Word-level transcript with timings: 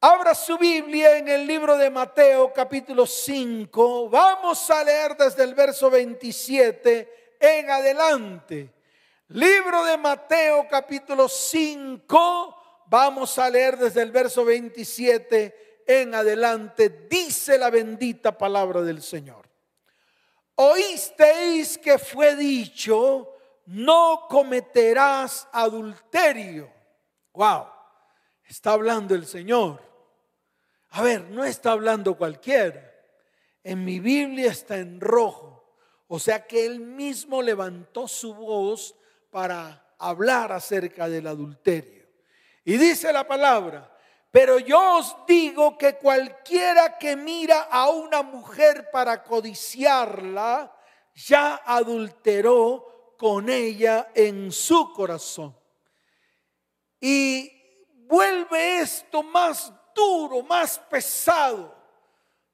Abra 0.00 0.32
su 0.32 0.56
Biblia 0.56 1.18
en 1.18 1.26
el 1.26 1.44
libro 1.44 1.76
de 1.76 1.90
Mateo 1.90 2.52
capítulo 2.52 3.04
5. 3.04 4.08
Vamos 4.08 4.70
a 4.70 4.84
leer 4.84 5.16
desde 5.16 5.42
el 5.42 5.56
verso 5.56 5.90
27 5.90 7.36
en 7.40 7.68
adelante. 7.68 8.72
Libro 9.26 9.84
de 9.84 9.98
Mateo 9.98 10.68
capítulo 10.70 11.28
5. 11.28 12.84
Vamos 12.86 13.40
a 13.40 13.50
leer 13.50 13.76
desde 13.76 14.02
el 14.02 14.12
verso 14.12 14.44
27 14.44 15.82
en 15.84 16.14
adelante. 16.14 17.08
Dice 17.10 17.58
la 17.58 17.68
bendita 17.68 18.38
palabra 18.38 18.82
del 18.82 19.02
Señor. 19.02 19.48
Oísteis 20.54 21.76
que 21.76 21.98
fue 21.98 22.36
dicho, 22.36 23.34
no 23.66 24.26
cometerás 24.28 25.48
adulterio. 25.50 26.72
Wow, 27.32 27.66
está 28.44 28.74
hablando 28.74 29.16
el 29.16 29.26
Señor. 29.26 29.87
A 30.90 31.02
ver, 31.02 31.30
no 31.30 31.44
está 31.44 31.72
hablando 31.72 32.16
cualquiera. 32.16 32.92
En 33.62 33.84
mi 33.84 34.00
Biblia 34.00 34.50
está 34.50 34.78
en 34.78 35.00
rojo. 35.00 35.76
O 36.06 36.18
sea 36.18 36.46
que 36.46 36.64
él 36.64 36.80
mismo 36.80 37.42
levantó 37.42 38.08
su 38.08 38.34
voz 38.34 38.94
para 39.30 39.94
hablar 39.98 40.52
acerca 40.52 41.08
del 41.08 41.26
adulterio. 41.26 42.06
Y 42.64 42.76
dice 42.76 43.12
la 43.12 43.26
palabra, 43.26 43.94
pero 44.30 44.58
yo 44.58 44.98
os 44.98 45.16
digo 45.26 45.76
que 45.76 45.96
cualquiera 45.96 46.98
que 46.98 47.16
mira 47.16 47.62
a 47.70 47.90
una 47.90 48.22
mujer 48.22 48.90
para 48.90 49.22
codiciarla, 49.22 50.74
ya 51.14 51.62
adulteró 51.64 53.14
con 53.16 53.48
ella 53.48 54.10
en 54.14 54.52
su 54.52 54.92
corazón. 54.92 55.56
Y 57.00 57.50
vuelve 58.06 58.80
esto 58.80 59.22
más 59.22 59.72
duro, 59.98 60.42
más 60.42 60.78
pesado. 60.78 61.74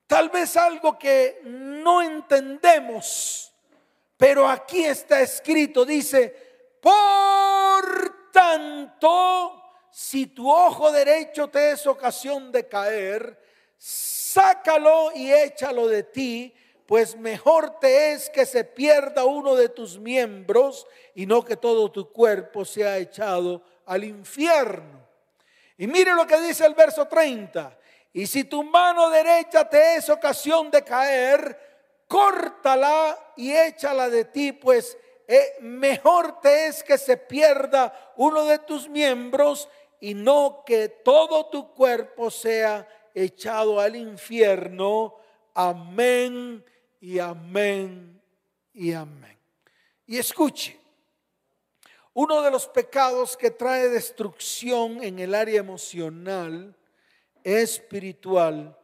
Tal 0.07 0.29
vez 0.29 0.57
algo 0.57 0.99
que 0.99 1.41
no 1.45 2.03
entendemos, 2.03 3.53
pero 4.17 4.49
aquí 4.49 4.85
está 4.85 5.21
escrito, 5.21 5.85
dice, 5.85 6.79
por 6.81 8.31
tanto, 8.31 9.63
si 9.91 10.27
tu 10.27 10.51
ojo 10.51 10.91
derecho 10.91 11.49
te 11.49 11.73
es 11.73 11.87
ocasión 11.87 12.53
de 12.53 12.69
caer, 12.69 13.41
sácalo 13.79 15.13
y 15.15 15.33
échalo 15.33 15.89
de 15.89 16.03
ti, 16.03 16.55
pues 16.87 17.17
mejor 17.17 17.79
te 17.81 18.13
es 18.13 18.29
que 18.29 18.45
se 18.45 18.65
pierda 18.65 19.25
uno 19.25 19.55
de 19.55 19.71
tus 19.71 19.99
miembros 19.99 20.87
y 21.15 21.27
no 21.27 21.45
que 21.45 21.57
todo 21.57 21.91
tu 21.91 22.13
cuerpo 22.13 22.65
sea 22.65 22.99
echado 22.99 23.63
al 23.87 24.05
infierno. 24.05 25.04
Y 25.77 25.87
mire 25.87 26.13
lo 26.13 26.27
que 26.27 26.41
dice 26.41 26.67
el 26.67 26.75
verso 26.75 27.07
30. 27.07 27.79
Y 28.13 28.27
si 28.27 28.45
tu 28.45 28.63
mano 28.63 29.11
derecha 29.11 29.69
te 29.69 29.97
es 29.97 30.09
ocasión 30.09 30.71
de 30.71 30.85
caer, 30.85 32.05
córtala 32.07 33.33
y 33.37 33.53
échala 33.53 34.09
de 34.09 34.25
ti, 34.27 34.53
pues 34.53 34.97
eh, 35.27 35.57
mejor 35.61 36.41
te 36.41 36.67
es 36.67 36.85
que 36.85 36.99
se 36.99 37.17
pierda 37.17 38.13
uno 38.17 38.45
de 38.45 38.59
tus 38.61 38.89
miembros 38.89 39.69
y 40.01 40.15
no 40.15 40.63
que 40.65 40.89
todo 40.89 41.47
tu 41.47 41.73
cuerpo 41.73 42.31
sea 42.31 42.87
echado 43.15 43.81
al 43.81 43.97
infierno. 43.97 45.17
Amén 45.55 46.65
y 47.01 47.19
amén 47.19 48.23
y 48.73 48.93
amén. 48.93 49.39
Y 50.07 50.19
escuche, 50.19 50.79
uno 52.15 52.43
de 52.43 52.51
los 52.51 52.69
pecados 52.69 53.37
que 53.37 53.51
trae 53.51 53.89
destrucción 53.89 55.03
en 55.03 55.19
el 55.19 55.35
área 55.35 55.59
emocional, 55.59 56.77
espiritual, 57.43 58.79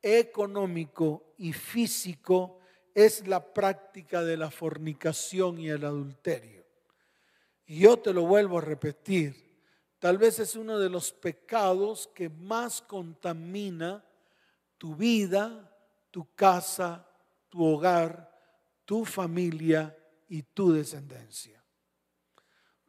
económico 0.00 1.34
y 1.38 1.52
físico 1.52 2.60
es 2.94 3.26
la 3.26 3.52
práctica 3.52 4.22
de 4.22 4.36
la 4.36 4.50
fornicación 4.50 5.58
y 5.58 5.68
el 5.68 5.84
adulterio. 5.84 6.64
Y 7.66 7.80
yo 7.80 7.98
te 7.98 8.12
lo 8.12 8.22
vuelvo 8.22 8.58
a 8.58 8.62
repetir, 8.62 9.60
tal 9.98 10.16
vez 10.16 10.38
es 10.38 10.54
uno 10.54 10.78
de 10.78 10.88
los 10.88 11.12
pecados 11.12 12.08
que 12.14 12.28
más 12.28 12.80
contamina 12.80 14.04
tu 14.78 14.94
vida, 14.94 15.76
tu 16.12 16.32
casa, 16.34 17.06
tu 17.48 17.64
hogar, 17.64 18.32
tu 18.84 19.04
familia 19.04 19.96
y 20.28 20.42
tu 20.42 20.72
descendencia. 20.72 21.57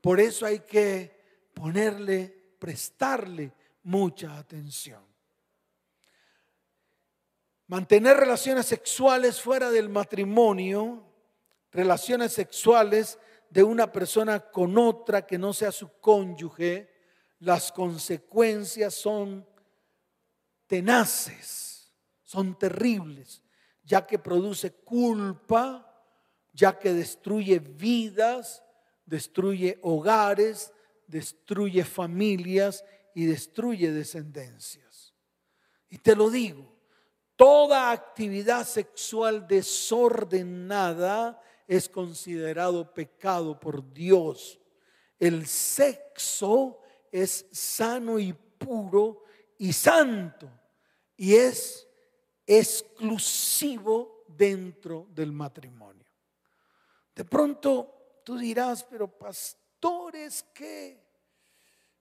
Por 0.02 0.20
eso 0.20 0.46
hay 0.46 0.60
que 0.60 1.50
ponerle, 1.54 2.54
prestarle 2.58 3.54
mucha 3.84 4.38
atención. 4.38 5.04
Mantener 7.68 8.18
relaciones 8.18 8.66
sexuales 8.66 9.40
fuera 9.42 9.70
del 9.70 9.90
matrimonio, 9.90 11.04
relaciones 11.72 12.34
sexuales 12.34 13.20
de 13.50 13.64
una 13.64 13.92
persona 13.92 14.40
con 14.40 14.78
otra 14.78 15.26
que 15.26 15.38
no 15.38 15.54
sea 15.54 15.72
su 15.72 16.00
cónyuge, 16.00 16.90
las 17.40 17.72
consecuencias 17.72 18.94
son 18.94 19.48
tenaces, 20.68 21.94
son 22.24 22.58
terribles, 22.58 23.42
ya 23.84 24.06
que 24.06 24.20
produce 24.20 24.72
culpa, 24.72 25.86
ya 26.54 26.78
que 26.78 26.94
destruye 26.94 27.60
vidas, 27.60 28.64
destruye 29.10 29.80
hogares, 29.82 30.72
destruye 31.08 31.84
familias 31.84 32.86
y 33.16 33.26
destruye 33.26 33.92
descendencias. 33.92 35.16
Y 35.90 35.98
te 35.98 36.16
lo 36.16 36.30
digo, 36.30 36.72
toda 37.36 37.92
actividad 37.92 38.66
sexual 38.66 39.48
desordenada 39.48 41.42
es 41.68 41.90
considerado 41.90 42.94
pecado 42.94 43.60
por 43.60 43.92
Dios. 43.92 44.60
El 45.18 45.48
sexo 45.48 46.80
es 47.12 47.48
sano 47.52 48.20
y 48.20 48.34
puro 48.34 49.24
y 49.58 49.74
santo 49.74 50.50
y 51.18 51.34
es 51.34 51.88
exclusivo 52.46 54.24
dentro 54.28 55.08
del 55.12 55.32
matrimonio. 55.32 56.06
De 57.16 57.26
pronto 57.26 57.99
Tú 58.30 58.38
dirás, 58.38 58.84
pero 58.84 59.08
pastores, 59.08 60.46
¿qué? 60.54 61.04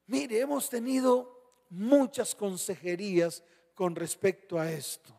Mire, 0.09 0.41
hemos 0.41 0.69
tenido 0.69 1.65
muchas 1.71 2.35
consejerías 2.35 3.43
con 3.75 3.97
respecto 3.97 4.59
a 4.59 4.71
esto. 4.71 5.19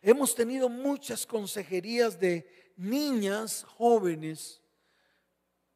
Hemos 0.00 0.32
tenido 0.36 0.68
muchas 0.68 1.26
consejerías 1.26 2.20
de 2.20 2.72
niñas 2.76 3.64
jóvenes 3.64 4.62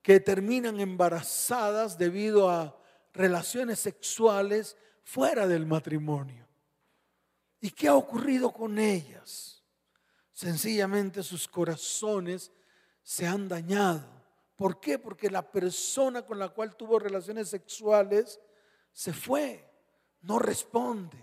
que 0.00 0.20
terminan 0.20 0.78
embarazadas 0.78 1.98
debido 1.98 2.48
a 2.48 2.80
relaciones 3.12 3.80
sexuales 3.80 4.76
fuera 5.03 5.48
del 5.48 5.66
matrimonio. 5.66 6.47
¿Y 7.60 7.70
qué 7.70 7.88
ha 7.88 7.97
ocurrido 7.97 8.53
con 8.53 8.78
ellas? 8.78 9.65
Sencillamente 10.32 11.25
sus 11.25 11.48
corazones 11.48 12.53
se 13.09 13.27
han 13.27 13.49
dañado. 13.49 14.07
¿Por 14.55 14.81
qué? 14.81 14.99
Porque 14.99 15.31
la 15.31 15.51
persona 15.51 16.27
con 16.27 16.39
la 16.39 16.51
cual 16.51 16.77
tuvo 16.77 16.99
relaciones 16.99 17.49
sexuales 17.49 18.39
se 18.93 19.15
fue, 19.15 19.67
no 20.21 20.39
responde. 20.39 21.17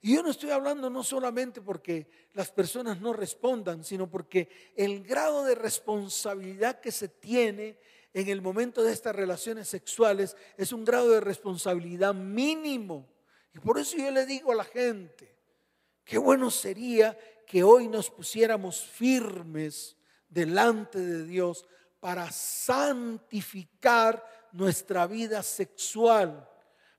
Y 0.00 0.16
yo 0.16 0.24
no 0.24 0.30
estoy 0.30 0.50
hablando 0.50 0.90
no 0.90 1.04
solamente 1.04 1.60
porque 1.60 2.10
las 2.32 2.50
personas 2.50 3.00
no 3.00 3.12
respondan, 3.12 3.84
sino 3.84 4.10
porque 4.10 4.48
el 4.74 5.04
grado 5.04 5.44
de 5.44 5.54
responsabilidad 5.54 6.80
que 6.80 6.90
se 6.90 7.06
tiene 7.06 7.78
en 8.12 8.28
el 8.28 8.42
momento 8.42 8.82
de 8.82 8.92
estas 8.92 9.14
relaciones 9.14 9.68
sexuales 9.68 10.36
es 10.56 10.72
un 10.72 10.84
grado 10.84 11.10
de 11.10 11.20
responsabilidad 11.20 12.12
mínimo. 12.12 13.08
Y 13.54 13.60
por 13.60 13.78
eso 13.78 13.98
yo 13.98 14.10
le 14.10 14.26
digo 14.26 14.50
a 14.50 14.56
la 14.56 14.64
gente, 14.64 15.32
qué 16.04 16.18
bueno 16.18 16.50
sería 16.50 17.16
que 17.46 17.62
hoy 17.62 17.86
nos 17.86 18.10
pusiéramos 18.10 18.80
firmes 18.80 19.96
delante 20.32 20.98
de 20.98 21.24
Dios 21.24 21.66
para 22.00 22.30
santificar 22.30 24.24
nuestra 24.52 25.06
vida 25.06 25.42
sexual, 25.42 26.48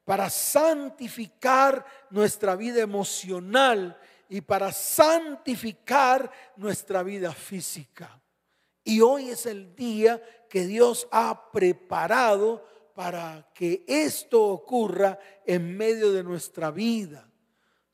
para 0.05 0.29
santificar 0.29 1.85
nuestra 2.09 2.55
vida 2.55 2.81
emocional 2.81 3.97
y 4.29 4.41
para 4.41 4.71
santificar 4.71 6.31
nuestra 6.55 7.03
vida 7.03 7.33
física. 7.33 8.21
Y 8.83 9.01
hoy 9.01 9.29
es 9.29 9.45
el 9.45 9.75
día 9.75 10.21
que 10.49 10.65
Dios 10.65 11.07
ha 11.11 11.51
preparado 11.51 12.65
para 12.93 13.49
que 13.53 13.83
esto 13.87 14.43
ocurra 14.43 15.17
en 15.45 15.75
medio 15.75 16.11
de 16.11 16.23
nuestra 16.23 16.69
vida 16.69 17.32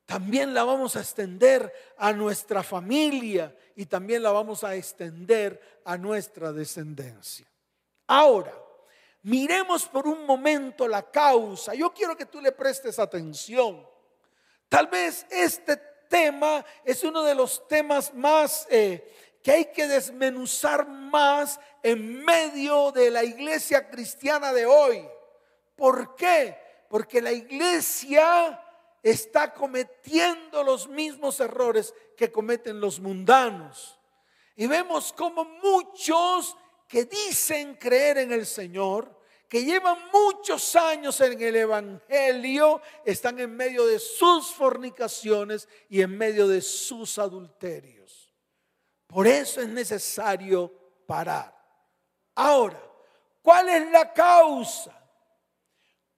también 0.09 0.55
la 0.55 0.63
vamos 0.63 0.95
a 0.95 1.01
extender 1.01 1.71
a 1.95 2.11
nuestra 2.11 2.63
familia 2.63 3.55
y 3.75 3.85
también 3.85 4.23
la 4.23 4.31
vamos 4.31 4.63
a 4.63 4.73
extender 4.73 5.81
a 5.85 5.99
nuestra 5.99 6.51
descendencia. 6.51 7.45
Ahora, 8.07 8.51
miremos 9.21 9.85
por 9.85 10.07
un 10.07 10.25
momento 10.25 10.87
la 10.87 11.11
causa. 11.11 11.75
Yo 11.75 11.93
quiero 11.93 12.17
que 12.17 12.25
tú 12.25 12.41
le 12.41 12.51
prestes 12.51 12.97
atención. 12.97 13.87
Tal 14.67 14.87
vez 14.87 15.27
este 15.29 15.77
tema 16.09 16.65
es 16.83 17.03
uno 17.03 17.21
de 17.21 17.35
los 17.35 17.67
temas 17.67 18.11
más 18.11 18.65
eh, 18.71 19.13
que 19.43 19.51
hay 19.51 19.65
que 19.65 19.87
desmenuzar 19.87 20.87
más 20.87 21.59
en 21.83 22.25
medio 22.25 22.91
de 22.91 23.11
la 23.11 23.23
iglesia 23.23 23.87
cristiana 23.87 24.53
de 24.53 24.65
hoy. 24.65 25.07
¿Por 25.75 26.15
qué? 26.15 26.57
Porque 26.89 27.21
la 27.21 27.31
iglesia 27.31 28.59
está 29.01 29.53
cometiendo 29.53 30.63
los 30.63 30.87
mismos 30.87 31.39
errores 31.39 31.93
que 32.17 32.31
cometen 32.31 32.79
los 32.79 32.99
mundanos. 32.99 33.99
Y 34.55 34.67
vemos 34.67 35.13
como 35.13 35.45
muchos 35.45 36.57
que 36.87 37.05
dicen 37.05 37.75
creer 37.75 38.17
en 38.17 38.31
el 38.31 38.45
Señor, 38.45 39.19
que 39.47 39.63
llevan 39.63 39.97
muchos 40.11 40.75
años 40.75 41.19
en 41.21 41.41
el 41.41 41.55
Evangelio, 41.55 42.81
están 43.05 43.39
en 43.39 43.55
medio 43.55 43.85
de 43.85 43.99
sus 43.99 44.53
fornicaciones 44.53 45.67
y 45.87 46.01
en 46.01 46.17
medio 46.17 46.47
de 46.47 46.61
sus 46.61 47.17
adulterios. 47.17 48.31
Por 49.07 49.25
eso 49.25 49.61
es 49.61 49.69
necesario 49.69 50.71
parar. 51.07 51.55
Ahora, 52.35 52.79
¿cuál 53.41 53.69
es 53.69 53.89
la 53.91 54.13
causa? 54.13 54.98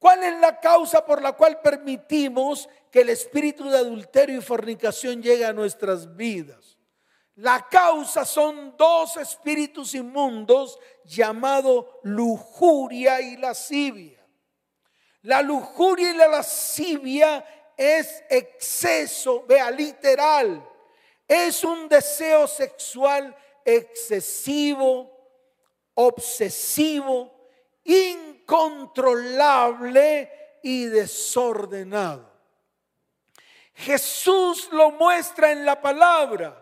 ¿Cuál 0.01 0.23
es 0.23 0.39
la 0.39 0.59
causa 0.59 1.05
por 1.05 1.21
la 1.21 1.33
cual 1.33 1.61
permitimos 1.61 2.67
que 2.89 3.01
el 3.01 3.09
espíritu 3.09 3.69
de 3.69 3.77
adulterio 3.77 4.39
y 4.39 4.41
fornicación 4.41 5.21
llegue 5.21 5.45
a 5.45 5.53
nuestras 5.53 6.15
vidas? 6.15 6.79
La 7.35 7.67
causa 7.69 8.25
son 8.25 8.75
dos 8.75 9.17
espíritus 9.17 9.93
inmundos 9.93 10.79
llamados 11.05 11.85
lujuria 12.01 13.21
y 13.21 13.37
lascivia. 13.37 14.25
La 15.21 15.43
lujuria 15.43 16.09
y 16.09 16.17
la 16.17 16.29
lascivia 16.29 17.45
es 17.77 18.23
exceso, 18.27 19.45
vea, 19.45 19.69
literal. 19.69 20.67
Es 21.27 21.63
un 21.63 21.87
deseo 21.87 22.47
sexual 22.47 23.35
excesivo, 23.63 25.11
obsesivo, 25.93 27.31
incontrolable 28.51 30.29
y 30.61 30.85
desordenado. 30.85 32.29
Jesús 33.73 34.69
lo 34.71 34.91
muestra 34.91 35.51
en 35.51 35.65
la 35.65 35.79
palabra. 35.81 36.57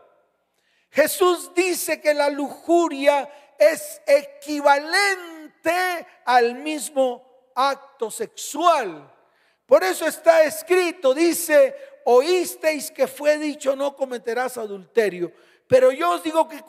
Jesús 0.92 1.52
dice 1.56 2.00
que 2.00 2.14
la 2.14 2.30
lujuria 2.30 3.28
es 3.58 4.02
equivalente 4.06 5.74
al 6.26 6.56
mismo 6.56 7.52
acto 7.56 8.12
sexual. 8.12 9.12
Por 9.66 9.84
eso 9.84 10.06
está 10.06 10.44
escrito, 10.44 11.14
dice, 11.14 11.76
oísteis 12.06 12.92
que 12.92 13.08
fue 13.08 13.38
dicho 13.38 13.76
no 13.76 13.96
cometerás 13.96 14.58
adulterio. 14.58 15.32
Pero 15.68 15.92
yo 15.92 16.12
os 16.12 16.24
digo 16.24 16.48
que 16.48 16.62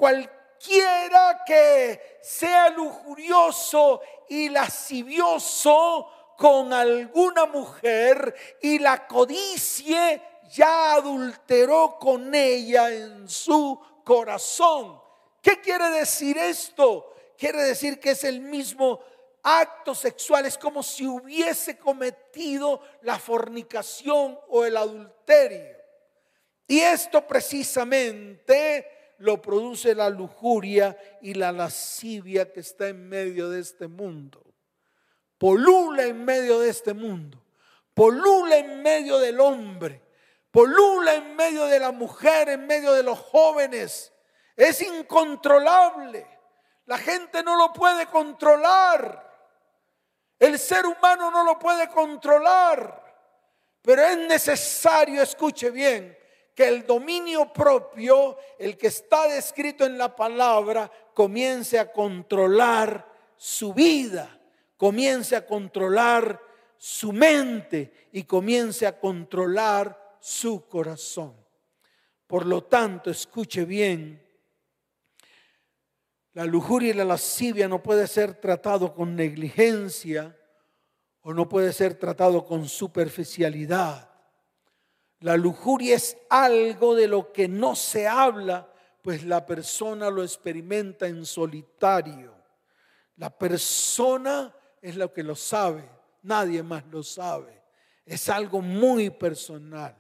cualquiera 0.61 1.43
que 1.47 2.19
sea 2.23 2.69
lujurioso 2.71 4.03
y 4.29 4.51
lascivioso 4.51 6.35
con 6.37 6.73
alguna 6.73 7.47
mujer 7.47 8.35
y 8.61 8.79
la 8.79 9.07
codicie, 9.07 10.23
ya 10.53 10.95
adulteró 10.95 11.97
con 11.99 12.35
ella 12.35 12.91
en 12.91 13.29
su 13.29 13.81
corazón. 14.05 15.01
¿Qué 15.41 15.61
quiere 15.61 15.89
decir 15.91 16.37
esto? 16.37 17.15
Quiere 17.39 17.62
decir 17.62 17.99
que 17.99 18.11
es 18.11 18.25
el 18.25 18.41
mismo 18.41 19.01
acto 19.43 19.95
sexual, 19.95 20.45
es 20.45 20.59
como 20.59 20.83
si 20.83 21.07
hubiese 21.07 21.79
cometido 21.79 22.83
la 23.03 23.19
fornicación 23.19 24.39
o 24.49 24.65
el 24.67 24.77
adulterio. 24.77 25.79
Y 26.67 26.81
esto 26.81 27.27
precisamente 27.27 29.00
lo 29.21 29.41
produce 29.41 29.95
la 29.95 30.11
lujuria 30.11 30.99
y 31.23 31.33
la 31.33 31.53
lascivia 31.53 32.53
que 32.53 32.61
está 32.61 32.89
en 32.89 33.09
medio 33.09 33.49
de 33.49 33.61
este 33.61 33.87
mundo. 33.87 34.45
Polula 35.39 36.05
en 36.05 36.25
medio 36.25 36.61
de 36.61 36.69
este 36.69 36.93
mundo. 36.93 37.43
Polula 37.95 38.59
en 38.59 38.83
medio 38.83 39.19
del 39.19 39.41
hombre 39.41 40.03
polula 40.51 41.15
en 41.15 41.37
medio 41.37 41.67
de 41.67 41.79
la 41.79 41.93
mujer, 41.93 42.49
en 42.49 42.67
medio 42.67 42.93
de 42.93 43.03
los 43.03 43.19
jóvenes. 43.19 44.13
Es 44.57 44.83
incontrolable. 44.83 46.27
La 46.87 46.99
gente 46.99 47.43
no 47.43 47.57
lo 47.57 47.73
puede 47.73 48.07
controlar. 48.07 49.29
El 50.39 50.59
ser 50.59 50.87
humano 50.87 51.31
no 51.31 51.45
lo 51.45 51.59
puede 51.59 51.89
controlar. 51.89 52.99
Pero 53.83 54.03
es 54.03 54.19
necesario, 54.19 55.23
escuche 55.23 55.71
bien, 55.71 56.17
que 56.55 56.69
el 56.69 56.87
dominio 56.87 57.52
propio, 57.52 58.37
el 58.58 58.76
que 58.76 58.88
está 58.88 59.29
descrito 59.29 59.85
en 59.85 59.97
la 59.97 60.14
palabra, 60.14 60.91
comience 61.14 61.79
a 61.79 61.93
controlar 61.93 63.06
su 63.37 63.73
vida, 63.73 64.38
comience 64.76 65.37
a 65.37 65.47
controlar 65.47 66.41
su 66.76 67.12
mente 67.12 68.08
y 68.12 68.25
comience 68.25 68.87
a 68.87 68.99
controlar 68.99 70.17
su 70.20 70.67
corazón. 70.69 71.35
Por 72.26 72.47
lo 72.47 72.64
tanto, 72.64 73.11
escuche 73.11 73.64
bien, 73.64 74.23
la 76.32 76.44
lujuria 76.44 76.91
y 76.91 76.94
la 76.94 77.05
lascivia 77.05 77.69
no 77.69 77.82
puede 77.82 78.06
ser 78.06 78.35
tratado 78.35 78.94
con 78.94 79.17
negligencia 79.17 80.37
o 81.23 81.35
no 81.35 81.49
puede 81.49 81.73
ser 81.73 81.94
tratado 81.94 82.44
con 82.44 82.69
superficialidad. 82.69 84.10
La 85.21 85.37
lujuria 85.37 85.97
es 85.97 86.17
algo 86.29 86.95
de 86.95 87.07
lo 87.07 87.33
que 87.33 87.47
no 87.47 87.77
se 87.77 88.09
habla, 88.09 88.71
pues 89.03 89.25
la 89.25 89.45
persona 89.45 90.11
lo 90.11 90.23
experimenta 90.23 91.07
en 91.07 91.27
solitario. 91.27 92.35
La 93.17 93.31
persona 93.31 94.55
es 94.81 94.97
lo 94.97 95.13
que 95.13 95.23
lo 95.23 95.35
sabe, 95.35 95.89
nadie 96.23 96.63
más 96.63 96.85
lo 96.87 97.03
sabe. 97.03 97.63
Es 98.07 98.29
algo 98.29 98.63
muy 98.63 99.11
personal. 99.11 99.95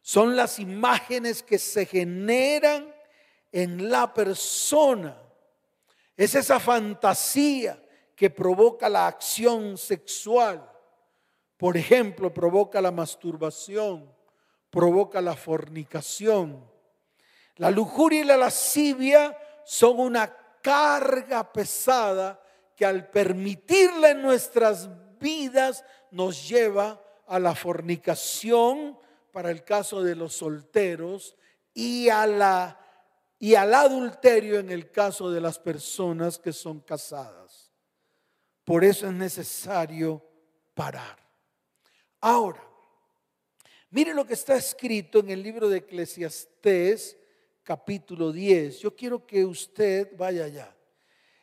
Son 0.00 0.36
las 0.36 0.58
imágenes 0.58 1.42
que 1.42 1.58
se 1.58 1.84
generan 1.84 2.94
en 3.50 3.90
la 3.90 4.14
persona. 4.14 5.20
Es 6.16 6.34
esa 6.34 6.60
fantasía 6.60 7.82
que 8.14 8.30
provoca 8.30 8.88
la 8.88 9.08
acción 9.08 9.76
sexual. 9.76 10.70
Por 11.56 11.76
ejemplo, 11.76 12.32
provoca 12.32 12.80
la 12.80 12.92
masturbación, 12.92 14.17
provoca 14.70 15.20
la 15.20 15.34
fornicación. 15.34 16.64
La 17.56 17.70
lujuria 17.70 18.20
y 18.20 18.24
la 18.24 18.36
lascivia 18.36 19.36
son 19.64 20.00
una 20.00 20.34
carga 20.62 21.52
pesada 21.52 22.40
que 22.76 22.86
al 22.86 23.10
permitirla 23.10 24.10
en 24.10 24.22
nuestras 24.22 24.88
vidas 25.18 25.84
nos 26.10 26.48
lleva 26.48 27.02
a 27.26 27.38
la 27.38 27.54
fornicación, 27.54 28.98
para 29.32 29.50
el 29.50 29.62
caso 29.62 30.02
de 30.02 30.16
los 30.16 30.34
solteros 30.34 31.36
y, 31.72 32.08
a 32.08 32.26
la, 32.26 32.80
y 33.38 33.54
al 33.54 33.72
adulterio 33.72 34.58
en 34.58 34.70
el 34.70 34.90
caso 34.90 35.30
de 35.30 35.40
las 35.40 35.58
personas 35.58 36.38
que 36.38 36.52
son 36.52 36.80
casadas. 36.80 37.72
Por 38.64 38.84
eso 38.84 39.06
es 39.06 39.12
necesario 39.12 40.24
parar. 40.74 41.18
Ahora, 42.20 42.67
mire 43.90 44.14
lo 44.14 44.26
que 44.26 44.34
está 44.34 44.56
escrito 44.56 45.20
en 45.20 45.30
el 45.30 45.42
libro 45.42 45.68
de 45.68 45.78
Eclesiastés 45.78 47.18
capítulo 47.62 48.32
10. 48.32 48.80
Yo 48.80 48.96
quiero 48.96 49.26
que 49.26 49.44
usted 49.44 50.16
vaya 50.16 50.44
allá. 50.44 50.76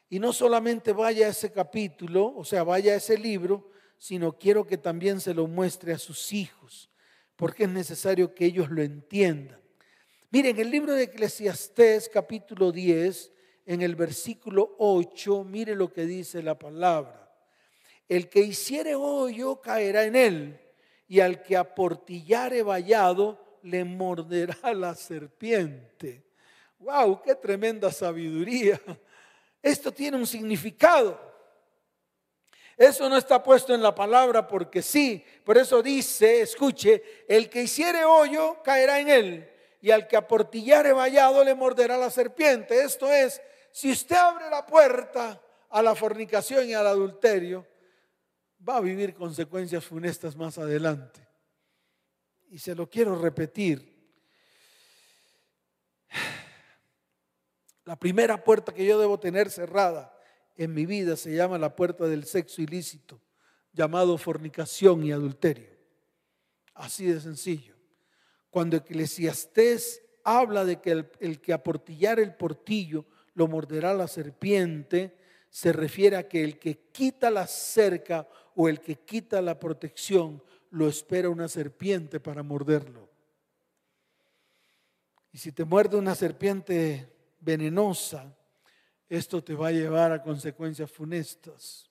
Y 0.10 0.20
no 0.20 0.34
solamente 0.34 0.94
vaya 0.94 1.28
a 1.28 1.30
ese 1.32 1.52
capítulo, 1.52 2.34
o 2.36 2.46
sea, 2.46 2.64
vaya 2.64 2.94
a 2.94 2.98
ese 2.98 3.18
libro, 3.18 3.72
sino 3.98 4.38
quiero 4.38 4.66
que 4.66 4.78
también 4.78 5.20
se 5.20 5.34
lo 5.34 5.48
muestre 5.48 5.94
a 5.94 5.98
sus 5.98 6.32
hijos 6.34 6.90
porque 7.36 7.64
es 7.64 7.70
necesario 7.70 8.34
que 8.34 8.46
ellos 8.46 8.70
lo 8.70 8.82
entiendan. 8.82 9.60
Miren, 10.32 10.60
el 10.60 10.72
libro 10.72 10.94
de 10.94 11.04
Eclesiastés 11.04 12.10
capítulo 12.10 12.72
10, 12.72 13.32
en 13.66 13.82
el 13.82 13.96
versículo 13.96 14.75
8, 14.80 15.44
mire 15.44 15.75
lo 15.75 15.92
que 15.92 16.06
dice 16.06 16.42
la 16.42 16.58
palabra. 16.58 17.22
El 18.08 18.30
que 18.30 18.42
hiciere 18.42 18.96
hoyo 18.96 19.60
caerá 19.62 20.06
en 20.06 20.16
él, 20.16 20.62
y 21.08 21.20
al 21.20 21.42
que 21.44 21.56
aportillare 21.58 22.64
vallado 22.64 23.40
le 23.64 23.84
morderá 23.84 24.74
la 24.74 24.96
serpiente. 24.96 26.24
¡Wow! 26.80 27.22
¡Qué 27.22 27.36
tremenda 27.36 27.92
sabiduría! 27.92 28.80
Esto 29.62 29.92
tiene 29.92 30.18
un 30.18 30.28
significado. 30.28 31.20
Eso 32.78 33.10
no 33.10 33.18
está 33.18 33.42
puesto 33.42 33.74
en 33.74 33.82
la 33.82 33.96
palabra 33.96 34.48
porque 34.48 34.82
sí. 34.82 35.24
Por 35.44 35.58
eso 35.58 35.82
dice, 35.82 36.42
escuche, 36.42 37.26
el 37.28 37.50
que 37.50 37.64
hiciere 37.64 38.04
hoyo 38.04 38.62
caerá 38.62 39.00
en 39.00 39.10
él 39.10 39.52
y 39.82 39.92
al 39.92 40.08
que 40.08 40.18
aportillare 40.18 40.92
vallado 40.94 41.44
le 41.44 41.56
morderá 41.56 41.98
la 41.98 42.10
serpiente. 42.10 42.82
Esto 42.84 43.12
es, 43.12 43.42
si 43.72 43.92
usted 43.92 44.16
abre 44.16 44.50
la 44.50 44.66
puerta 44.66 45.42
a 45.70 45.82
la 45.82 45.96
fornicación 45.96 46.70
y 46.70 46.74
al 46.74 46.88
adulterio, 46.88 47.66
va 48.67 48.77
a 48.77 48.81
vivir 48.81 49.13
consecuencias 49.13 49.86
funestas 49.86 50.36
más 50.36 50.57
adelante. 50.57 51.27
Y 52.50 52.60
se 52.60 52.74
lo 52.75 52.89
quiero 52.89 53.19
repetir. 53.19 53.93
La 57.84 57.98
primera 57.98 58.43
puerta 58.43 58.74
que 58.74 58.86
yo 58.86 59.00
debo 59.00 59.19
tener 59.19 59.50
cerrada 59.51 60.17
en 60.55 60.74
mi 60.74 60.86
vida 60.86 61.15
se 61.15 61.36
llama 61.36 61.57
la 61.57 61.75
puerta 61.75 62.05
del 62.05 62.25
sexo 62.25 62.62
ilícito, 62.62 63.22
llamado 63.74 64.17
fornicación 64.17 65.03
y 65.03 65.12
adulterio. 65.12 65.69
Así 66.74 67.05
de 67.05 67.19
sencillo. 67.19 67.75
Cuando 68.50 68.77
Eclesiastés 68.77 70.01
habla 70.24 70.65
de 70.65 70.81
que 70.81 70.91
el, 70.91 71.12
el 71.19 71.41
que 71.41 71.53
aportillar 71.53 72.19
el 72.19 72.34
portillo 72.34 73.05
lo 73.34 73.48
morderá 73.48 73.93
la 73.93 74.07
serpiente, 74.07 75.15
se 75.50 75.72
refiere 75.72 76.18
a 76.18 76.28
que 76.28 76.44
el 76.44 76.60
que 76.60 76.90
quita 76.92 77.30
la 77.30 77.48
cerca 77.48 78.28
o 78.56 78.68
el 78.68 78.82
que 78.82 78.96
quita 78.96 79.42
la 79.42 79.60
protección 79.60 80.44
lo 80.72 80.88
espera 80.88 81.30
una 81.30 81.48
serpiente 81.48 82.20
para 82.20 82.44
morderlo. 82.44 83.10
Y 85.32 85.38
si 85.38 85.52
te 85.52 85.66
muerde 85.66 85.98
una 85.98 86.16
serpiente 86.16 87.14
venenosa, 87.40 88.36
esto 89.08 89.44
te 89.44 89.54
va 89.54 89.68
a 89.68 89.72
llevar 89.72 90.12
a 90.12 90.24
consecuencias 90.24 90.90
funestas. 90.92 91.90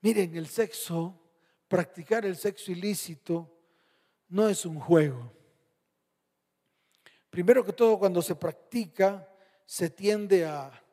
Miren, 0.00 0.36
el 0.36 0.46
sexo, 0.46 1.18
practicar 1.68 2.26
el 2.26 2.36
sexo 2.36 2.70
ilícito 2.72 3.50
no 4.28 4.48
es 4.48 4.66
un 4.66 4.78
juego. 4.78 5.32
Primero 7.30 7.64
que 7.64 7.72
todo, 7.72 7.98
cuando 7.98 8.22
se 8.22 8.36
practica, 8.36 9.28
se 9.64 9.90
tiende 9.90 10.44
a, 10.44 10.83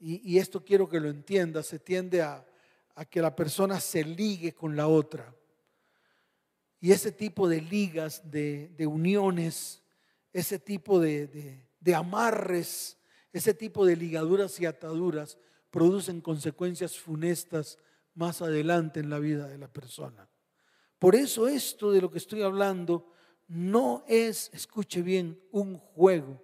y, 0.00 0.38
esto 0.38 0.64
quiero 0.64 0.88
que 0.88 1.00
lo 1.00 1.08
entienda, 1.08 1.62
se 1.62 1.78
tiende 1.78 2.22
a, 2.22 2.44
que 3.10 3.22
la 3.22 3.34
persona 3.34 3.80
se 3.80 4.04
ligue 4.04 4.52
con 4.52 4.76
la 4.76 4.88
otra. 4.88 5.34
Y 6.80 6.92
ese 6.92 7.12
tipo 7.12 7.48
de 7.48 7.60
ligas, 7.60 8.22
de, 8.30 8.86
uniones, 8.86 9.82
ese 10.32 10.58
tipo 10.58 11.00
de 11.00 11.94
amarres, 11.94 12.98
ese 13.32 13.54
tipo 13.54 13.84
de 13.84 13.96
ligaduras 13.96 14.58
y 14.60 14.66
ataduras 14.66 15.38
producen 15.70 16.20
consecuencias 16.20 16.98
funestas 16.98 17.78
más 18.14 18.42
adelante 18.42 19.00
en 19.00 19.10
la 19.10 19.18
vida 19.18 19.46
de 19.48 19.58
la 19.58 19.68
persona. 19.68 20.28
Por 20.98 21.14
eso 21.14 21.46
esto 21.46 21.92
de 21.92 22.00
lo 22.00 22.10
que 22.10 22.18
estoy 22.18 22.42
hablando 22.42 23.12
no 23.46 24.04
es, 24.08 24.50
escuche 24.52 25.02
bien, 25.02 25.40
un 25.52 25.78
juego. 25.78 26.42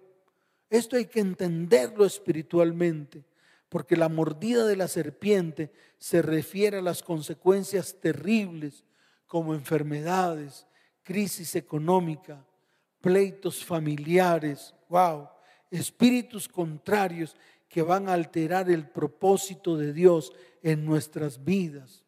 Esto 0.69 0.95
hay 0.95 1.05
que 1.05 1.19
entenderlo 1.19 2.05
espiritualmente, 2.05 3.25
porque 3.69 3.95
la 3.95 4.09
mordida 4.09 4.65
de 4.65 4.75
la 4.75 4.87
serpiente 4.87 5.71
se 5.97 6.21
refiere 6.21 6.77
a 6.77 6.81
las 6.81 7.03
consecuencias 7.03 7.99
terribles 7.99 8.83
como 9.25 9.53
enfermedades, 9.53 10.67
crisis 11.03 11.55
económica, 11.55 12.45
pleitos 13.01 13.63
familiares, 13.63 14.73
wow, 14.89 15.29
espíritus 15.71 16.47
contrarios 16.47 17.35
que 17.67 17.81
van 17.81 18.07
a 18.07 18.13
alterar 18.13 18.69
el 18.69 18.87
propósito 18.87 19.77
de 19.77 19.93
Dios 19.93 20.31
en 20.63 20.85
nuestras 20.85 21.43
vidas. 21.43 22.05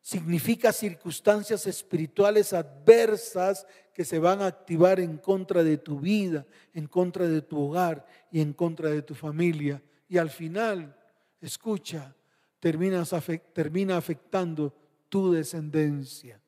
Significa 0.00 0.72
circunstancias 0.72 1.66
espirituales 1.66 2.52
adversas 2.52 3.66
que 3.92 4.04
se 4.04 4.18
van 4.18 4.40
a 4.40 4.46
activar 4.46 5.00
en 5.00 5.18
contra 5.18 5.62
de 5.62 5.76
tu 5.76 6.00
vida, 6.00 6.46
en 6.72 6.86
contra 6.86 7.26
de 7.26 7.42
tu 7.42 7.60
hogar 7.60 8.06
y 8.30 8.40
en 8.40 8.52
contra 8.52 8.90
de 8.90 9.02
tu 9.02 9.14
familia. 9.14 9.82
Y 10.08 10.18
al 10.18 10.30
final, 10.30 10.96
escucha, 11.40 12.16
terminas, 12.60 13.14
termina 13.52 13.96
afectando 13.96 14.74
tu 15.08 15.32
descendencia. 15.32 16.40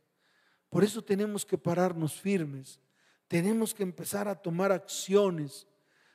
Por 0.69 0.85
eso 0.85 1.03
tenemos 1.03 1.45
que 1.45 1.59
pararnos 1.59 2.15
firmes. 2.15 2.81
Tenemos 3.29 3.75
que 3.75 3.83
empezar 3.83 4.27
a 4.29 4.35
tomar 4.35 4.73
acciones 4.73 5.67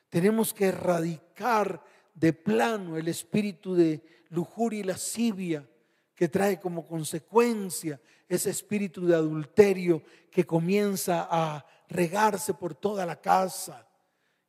tenemos 0.08 0.54
que 0.54 0.66
erradicar 0.66 1.82
de 2.14 2.32
plano 2.32 2.96
el 2.96 3.08
espíritu 3.08 3.74
de 3.74 4.02
lujuria 4.30 4.80
y 4.80 4.84
lascivia 4.84 5.68
que 6.14 6.28
trae 6.28 6.58
como 6.58 6.86
consecuencia 6.86 8.00
ese 8.28 8.50
espíritu 8.50 9.06
de 9.06 9.14
adulterio 9.14 10.02
que 10.30 10.46
comienza 10.46 11.28
a 11.30 11.64
regarse 11.88 12.54
por 12.54 12.74
toda 12.74 13.04
la 13.04 13.20
casa. 13.20 13.86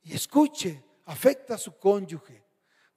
Y 0.02 0.14
escuche, 0.14 0.82
afecta 1.04 1.54
a 1.54 1.58
su 1.58 1.76
cónyuge, 1.76 2.42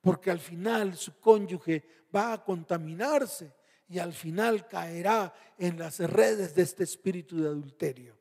porque 0.01 0.31
al 0.31 0.39
final 0.39 0.97
su 0.97 1.19
cónyuge 1.19 1.83
va 2.13 2.33
a 2.33 2.43
contaminarse 2.43 3.53
y 3.87 3.99
al 3.99 4.13
final 4.13 4.67
caerá 4.67 5.33
en 5.57 5.77
las 5.77 5.99
redes 5.99 6.55
de 6.55 6.63
este 6.63 6.83
espíritu 6.83 7.41
de 7.41 7.47
adulterio. 7.47 8.17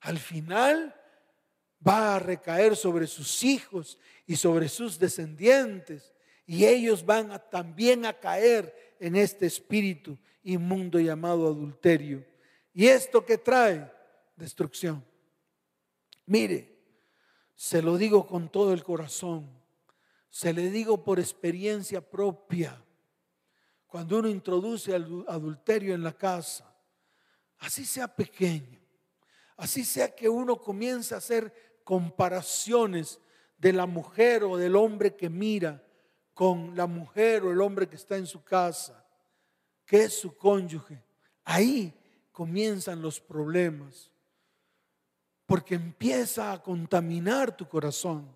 Al 0.00 0.18
final 0.18 0.94
va 1.86 2.16
a 2.16 2.18
recaer 2.18 2.76
sobre 2.76 3.06
sus 3.06 3.42
hijos 3.44 3.98
y 4.26 4.36
sobre 4.36 4.68
sus 4.68 4.98
descendientes. 4.98 6.14
Y 6.46 6.64
ellos 6.64 7.04
van 7.04 7.40
también 7.50 8.06
a 8.06 8.12
caer 8.12 8.96
en 8.98 9.14
este 9.14 9.46
espíritu 9.46 10.18
inmundo 10.42 10.98
llamado 10.98 11.46
adulterio. 11.46 12.24
¿Y 12.72 12.86
esto 12.86 13.24
que 13.24 13.38
trae? 13.38 13.90
Destrucción. 14.36 15.04
Mire, 16.26 16.78
se 17.54 17.82
lo 17.82 17.98
digo 17.98 18.26
con 18.26 18.48
todo 18.48 18.72
el 18.72 18.82
corazón, 18.82 19.50
se 20.30 20.52
le 20.52 20.70
digo 20.70 21.02
por 21.02 21.18
experiencia 21.18 22.00
propia. 22.00 22.82
Cuando 23.86 24.20
uno 24.20 24.28
introduce 24.28 24.94
el 24.94 25.24
adulterio 25.26 25.94
en 25.94 26.04
la 26.04 26.12
casa, 26.12 26.72
así 27.58 27.84
sea 27.84 28.08
pequeño, 28.08 28.80
así 29.56 29.84
sea 29.84 30.14
que 30.14 30.28
uno 30.28 30.56
comience 30.56 31.14
a 31.14 31.18
hacer 31.18 31.80
comparaciones 31.84 33.20
de 33.58 33.72
la 33.72 33.84
mujer 33.86 34.44
o 34.44 34.56
del 34.56 34.76
hombre 34.76 35.16
que 35.16 35.28
mira 35.28 35.84
con 36.32 36.74
la 36.76 36.86
mujer 36.86 37.44
o 37.44 37.50
el 37.50 37.60
hombre 37.60 37.88
que 37.88 37.96
está 37.96 38.16
en 38.16 38.26
su 38.26 38.42
casa, 38.42 39.04
que 39.84 40.04
es 40.04 40.18
su 40.18 40.36
cónyuge. 40.36 41.02
Ahí 41.44 41.92
comienzan 42.30 43.02
los 43.02 43.20
problemas, 43.20 44.10
porque 45.44 45.74
empieza 45.74 46.52
a 46.52 46.62
contaminar 46.62 47.56
tu 47.56 47.68
corazón, 47.68 48.34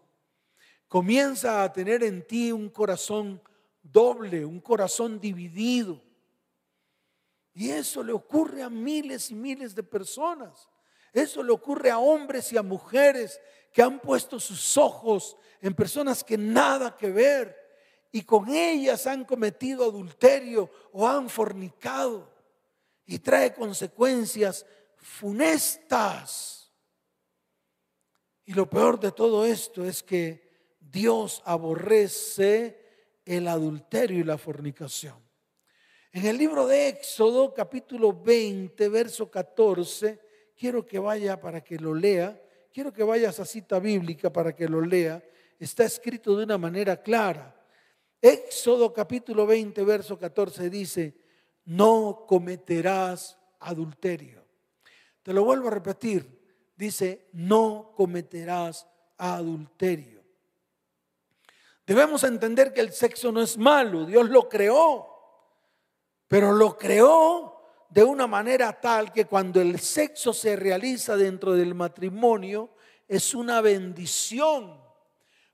comienza 0.94 1.64
a 1.64 1.72
tener 1.72 2.04
en 2.04 2.24
ti 2.24 2.52
un 2.52 2.68
corazón 2.68 3.42
doble, 3.82 4.44
un 4.44 4.60
corazón 4.60 5.18
dividido. 5.18 6.00
Y 7.52 7.70
eso 7.70 8.00
le 8.04 8.12
ocurre 8.12 8.62
a 8.62 8.70
miles 8.70 9.28
y 9.32 9.34
miles 9.34 9.74
de 9.74 9.82
personas. 9.82 10.68
Eso 11.12 11.42
le 11.42 11.50
ocurre 11.50 11.90
a 11.90 11.98
hombres 11.98 12.52
y 12.52 12.56
a 12.56 12.62
mujeres 12.62 13.40
que 13.72 13.82
han 13.82 13.98
puesto 13.98 14.38
sus 14.38 14.78
ojos 14.78 15.36
en 15.60 15.74
personas 15.74 16.22
que 16.22 16.38
nada 16.38 16.96
que 16.96 17.10
ver 17.10 17.56
y 18.12 18.22
con 18.22 18.48
ellas 18.54 19.08
han 19.08 19.24
cometido 19.24 19.86
adulterio 19.86 20.70
o 20.92 21.08
han 21.08 21.28
fornicado 21.28 22.32
y 23.04 23.18
trae 23.18 23.52
consecuencias 23.52 24.64
funestas. 24.96 26.70
Y 28.44 28.52
lo 28.52 28.70
peor 28.70 29.00
de 29.00 29.10
todo 29.10 29.44
esto 29.44 29.84
es 29.84 30.00
que 30.00 30.43
Dios 30.94 31.42
aborrece 31.44 32.78
el 33.24 33.48
adulterio 33.48 34.20
y 34.20 34.22
la 34.22 34.38
fornicación. 34.38 35.16
En 36.12 36.24
el 36.24 36.38
libro 36.38 36.68
de 36.68 36.86
Éxodo, 36.86 37.52
capítulo 37.52 38.12
20, 38.12 38.88
verso 38.90 39.28
14, 39.28 40.20
quiero 40.56 40.86
que 40.86 41.00
vaya 41.00 41.40
para 41.40 41.64
que 41.64 41.80
lo 41.80 41.96
lea, 41.96 42.40
quiero 42.72 42.92
que 42.92 43.02
vaya 43.02 43.30
a 43.30 43.32
cita 43.32 43.80
bíblica 43.80 44.32
para 44.32 44.54
que 44.54 44.68
lo 44.68 44.80
lea, 44.80 45.20
está 45.58 45.82
escrito 45.82 46.36
de 46.36 46.44
una 46.44 46.58
manera 46.58 47.02
clara. 47.02 47.60
Éxodo 48.22 48.92
capítulo 48.92 49.48
20, 49.48 49.82
verso 49.82 50.16
14 50.16 50.70
dice, 50.70 51.16
no 51.64 52.24
cometerás 52.28 53.36
adulterio. 53.58 54.46
Te 55.24 55.32
lo 55.32 55.42
vuelvo 55.42 55.66
a 55.66 55.72
repetir, 55.72 56.40
dice, 56.76 57.26
no 57.32 57.92
cometerás 57.96 58.86
adulterio. 59.16 60.13
Debemos 61.87 62.25
entender 62.25 62.73
que 62.73 62.81
el 62.81 62.93
sexo 62.93 63.31
no 63.31 63.43
es 63.43 63.59
malo, 63.59 64.07
Dios 64.07 64.31
lo 64.31 64.49
creó, 64.49 65.07
pero 66.29 66.53
lo 66.53 66.79
creó 66.79 67.61
de 67.91 68.03
una 68.03 68.26
manera 68.26 68.81
tal 68.81 69.12
que 69.12 69.26
cuando 69.26 69.61
el 69.61 69.79
sexo 69.79 70.33
se 70.33 70.57
realiza 70.57 71.17
dentro 71.17 71.53
del 71.53 71.75
matrimonio 71.75 72.71
es 73.07 73.35
una 73.35 73.61
bendición, 73.61 74.81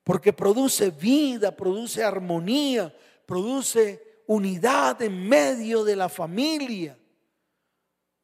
porque 0.05 0.33
produce 0.33 0.91
vida, 0.91 1.55
produce 1.57 2.05
armonía, 2.05 2.95
produce 3.27 4.23
unidad 4.29 5.03
en 5.03 5.29
medio 5.29 5.83
de 5.83 5.97
la 5.97 6.09
familia, 6.09 6.97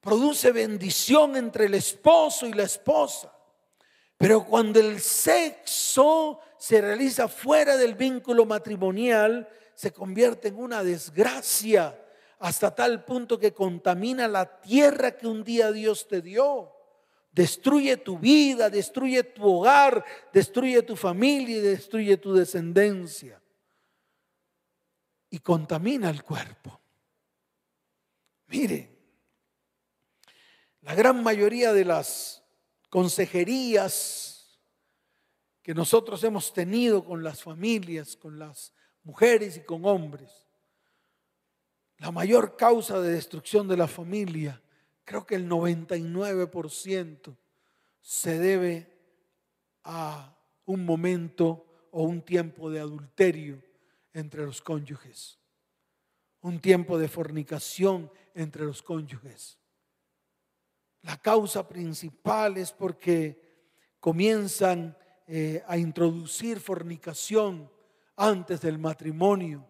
produce 0.01 0.53
bendición 0.53 1.37
entre 1.37 1.67
el 1.67 1.75
esposo 1.75 2.47
y 2.47 2.53
la 2.53 2.63
esposa. 2.63 3.33
Pero 4.17 4.47
cuando 4.47 4.81
el 4.81 5.01
sexo 5.01 6.39
se 6.59 6.81
realiza 6.81 7.29
fuera 7.29 7.77
del 7.77 7.95
vínculo 7.95 8.45
matrimonial, 8.47 9.49
se 9.75 9.93
convierte 9.93 10.49
en 10.49 10.57
una 10.57 10.83
desgracia 10.83 12.01
hasta 12.39 12.75
tal 12.75 13.05
punto 13.05 13.39
que 13.39 13.53
contamina 13.53 14.29
la 14.29 14.61
tierra 14.61 15.17
que 15.17 15.27
un 15.27 15.45
día 15.45 15.73
Dios 15.73 16.09
te 16.09 16.21
dio. 16.21 16.73
Destruye 17.33 17.99
tu 17.99 18.19
vida, 18.19 18.71
destruye 18.71 19.23
tu 19.23 19.45
hogar, 19.45 20.05
destruye 20.33 20.83
tu 20.83 20.97
familia 20.97 21.59
y 21.59 21.61
destruye 21.61 22.17
tu 22.17 22.35
descendencia. 22.35 23.41
Y 25.29 25.39
contamina 25.41 26.09
el 26.09 26.23
cuerpo. 26.23 26.81
Mire, 28.47 28.97
la 30.83 30.95
gran 30.95 31.23
mayoría 31.23 31.73
de 31.73 31.85
las 31.85 32.43
consejerías 32.89 34.36
que 35.67 35.75
nosotros 35.75 36.23
hemos 36.23 36.53
tenido 36.53 37.05
con 37.05 37.25
las 37.25 37.43
familias, 37.43 38.15
con 38.15 38.39
las 38.39 38.73
mujeres 39.03 39.57
y 39.57 39.65
con 39.65 39.85
hombres, 39.85 40.47
la 41.99 42.13
mayor 42.13 42.57
causa 42.57 43.01
de 43.01 43.11
destrucción 43.11 43.67
de 43.67 43.77
la 43.77 43.89
familia, 43.89 44.63
creo 45.05 45.27
que 45.27 45.35
el 45.35 45.49
99% 45.49 47.37
se 48.01 48.39
debe 48.39 48.97
a 49.83 50.39
un 50.67 50.85
momento 50.85 51.89
o 51.91 52.05
un 52.05 52.23
tiempo 52.23 52.71
de 52.71 52.79
adulterio 52.79 53.61
entre 54.13 54.47
los 54.47 54.63
cónyuges, 54.63 55.41
un 56.43 56.61
tiempo 56.61 56.97
de 56.97 57.09
fornicación 57.09 58.09
entre 58.35 58.65
los 58.65 58.85
cónyuges. 58.85 59.59
La 61.03 61.17
causa 61.17 61.69
principal 61.69 62.57
es 62.57 62.71
porque 62.71 63.97
comienzan 63.99 64.97
eh, 65.27 65.63
a 65.67 65.77
introducir 65.77 66.61
fornicación 66.61 67.71
antes 68.17 68.61
del 68.61 68.79
matrimonio. 68.79 69.67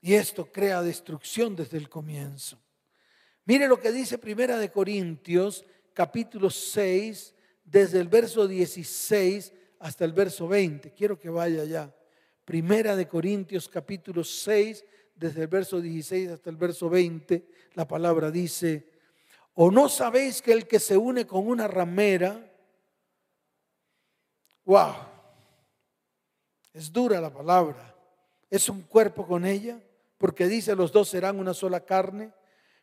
Y 0.00 0.14
esto 0.14 0.50
crea 0.50 0.82
destrucción 0.82 1.54
desde 1.56 1.76
el 1.76 1.88
comienzo. 1.88 2.58
Mire 3.44 3.68
lo 3.68 3.80
que 3.80 3.92
dice 3.92 4.18
Primera 4.18 4.58
de 4.58 4.70
Corintios, 4.70 5.64
capítulo 5.92 6.50
6, 6.50 7.34
desde 7.64 8.00
el 8.00 8.08
verso 8.08 8.46
16 8.46 9.52
hasta 9.80 10.04
el 10.04 10.12
verso 10.12 10.48
20. 10.48 10.92
Quiero 10.92 11.18
que 11.18 11.28
vaya 11.28 11.64
ya. 11.64 11.94
Primera 12.44 12.96
de 12.96 13.08
Corintios, 13.08 13.68
capítulo 13.68 14.24
6, 14.24 14.84
desde 15.14 15.42
el 15.42 15.48
verso 15.48 15.80
16 15.80 16.30
hasta 16.30 16.48
el 16.48 16.56
verso 16.56 16.88
20. 16.88 17.46
La 17.74 17.86
palabra 17.86 18.30
dice, 18.30 18.90
¿O 19.54 19.70
no 19.70 19.88
sabéis 19.88 20.40
que 20.40 20.52
el 20.52 20.66
que 20.66 20.80
se 20.80 20.96
une 20.96 21.26
con 21.26 21.46
una 21.46 21.68
ramera, 21.68 22.49
wow, 24.70 24.94
es 26.72 26.92
dura 26.92 27.20
la 27.20 27.32
palabra, 27.32 27.92
es 28.48 28.68
un 28.68 28.82
cuerpo 28.82 29.26
con 29.26 29.44
ella, 29.44 29.80
porque 30.16 30.46
dice 30.46 30.76
los 30.76 30.92
dos 30.92 31.08
serán 31.08 31.40
una 31.40 31.54
sola 31.54 31.80
carne, 31.80 32.32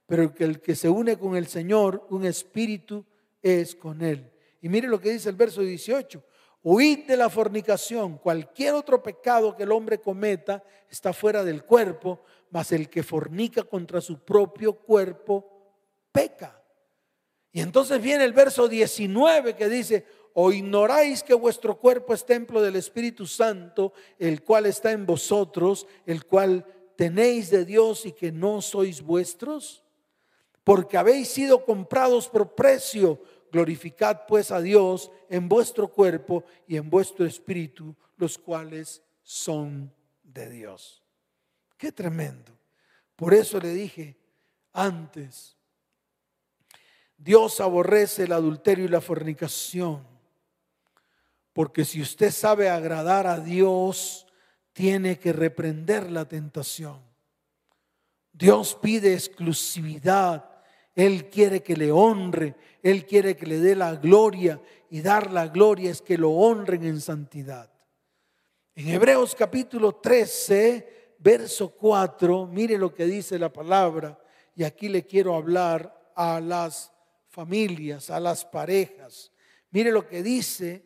pero 0.05 0.35
que 0.35 0.43
el 0.43 0.59
que 0.59 0.75
se 0.75 0.89
une 0.89 1.17
con 1.17 1.37
el 1.37 1.47
Señor, 1.47 2.05
un 2.09 2.25
espíritu 2.25 3.05
es 3.41 3.73
con 3.73 4.01
él. 4.01 4.29
Y 4.61 4.67
mire 4.67 4.89
lo 4.89 4.99
que 4.99 5.11
dice 5.11 5.29
el 5.29 5.37
verso 5.37 5.61
18. 5.61 6.21
Huid 6.61 7.07
de 7.07 7.15
la 7.15 7.29
fornicación. 7.29 8.17
Cualquier 8.17 8.73
otro 8.73 9.01
pecado 9.01 9.55
que 9.55 9.63
el 9.63 9.71
hombre 9.71 9.99
cometa 9.99 10.61
está 10.89 11.13
fuera 11.13 11.41
del 11.45 11.63
cuerpo, 11.63 12.19
mas 12.49 12.73
el 12.73 12.89
que 12.89 13.01
fornica 13.01 13.63
contra 13.63 14.01
su 14.01 14.19
propio 14.19 14.73
cuerpo 14.73 15.71
peca. 16.11 16.61
Y 17.57 17.61
entonces 17.61 18.01
viene 18.01 18.25
el 18.25 18.33
verso 18.33 18.67
19 18.67 19.55
que 19.55 19.69
dice, 19.69 20.05
o 20.39 20.51
ignoráis 20.51 21.23
que 21.23 21.33
vuestro 21.33 21.79
cuerpo 21.79 22.13
es 22.13 22.23
templo 22.23 22.61
del 22.61 22.75
Espíritu 22.75 23.25
Santo, 23.25 23.93
el 24.19 24.43
cual 24.43 24.67
está 24.67 24.91
en 24.91 25.03
vosotros, 25.03 25.87
el 26.05 26.25
cual 26.25 26.63
tenéis 26.95 27.49
de 27.49 27.65
Dios 27.65 28.05
y 28.05 28.11
que 28.11 28.31
no 28.31 28.61
sois 28.61 29.01
vuestros, 29.01 29.83
porque 30.63 30.95
habéis 30.95 31.29
sido 31.29 31.65
comprados 31.65 32.29
por 32.29 32.53
precio. 32.53 33.19
Glorificad 33.51 34.27
pues 34.27 34.51
a 34.51 34.61
Dios 34.61 35.09
en 35.27 35.49
vuestro 35.49 35.87
cuerpo 35.87 36.43
y 36.67 36.77
en 36.77 36.87
vuestro 36.87 37.25
espíritu, 37.25 37.95
los 38.17 38.37
cuales 38.37 39.01
son 39.23 39.91
de 40.21 40.51
Dios. 40.51 41.01
Qué 41.79 41.91
tremendo. 41.91 42.51
Por 43.15 43.33
eso 43.33 43.59
le 43.59 43.73
dije 43.73 44.15
antes, 44.71 45.57
Dios 47.17 47.59
aborrece 47.59 48.25
el 48.25 48.33
adulterio 48.33 48.85
y 48.85 48.89
la 48.89 49.01
fornicación. 49.01 50.16
Porque 51.57 51.85
si 51.85 51.99
usted 52.03 52.29
sabe 52.29 52.69
agradar 52.69 53.25
a 53.25 53.39
Dios, 53.39 54.27
tiene 54.73 55.17
que 55.17 55.33
reprender 55.33 56.11
la 56.11 56.27
tentación. 56.27 57.01
Dios 58.31 58.77
pide 58.79 59.15
exclusividad. 59.15 60.47
Él 60.93 61.31
quiere 61.31 61.63
que 61.63 61.75
le 61.75 61.91
honre. 61.91 62.53
Él 62.83 63.07
quiere 63.07 63.35
que 63.35 63.47
le 63.47 63.57
dé 63.57 63.75
la 63.75 63.95
gloria. 63.95 64.61
Y 64.91 65.01
dar 65.01 65.31
la 65.31 65.47
gloria 65.47 65.89
es 65.89 65.99
que 65.99 66.15
lo 66.15 66.29
honren 66.29 66.83
en 66.83 67.01
santidad. 67.01 67.71
En 68.75 68.89
Hebreos 68.89 69.33
capítulo 69.33 69.95
13, 69.95 71.15
verso 71.17 71.69
4, 71.69 72.45
mire 72.45 72.77
lo 72.77 72.93
que 72.93 73.07
dice 73.07 73.39
la 73.39 73.51
palabra. 73.51 74.15
Y 74.55 74.63
aquí 74.63 74.89
le 74.89 75.07
quiero 75.07 75.35
hablar 75.35 76.11
a 76.15 76.39
las 76.39 76.93
familias, 77.25 78.11
a 78.11 78.19
las 78.19 78.45
parejas. 78.45 79.31
Mire 79.71 79.91
lo 79.91 80.07
que 80.07 80.21
dice 80.21 80.85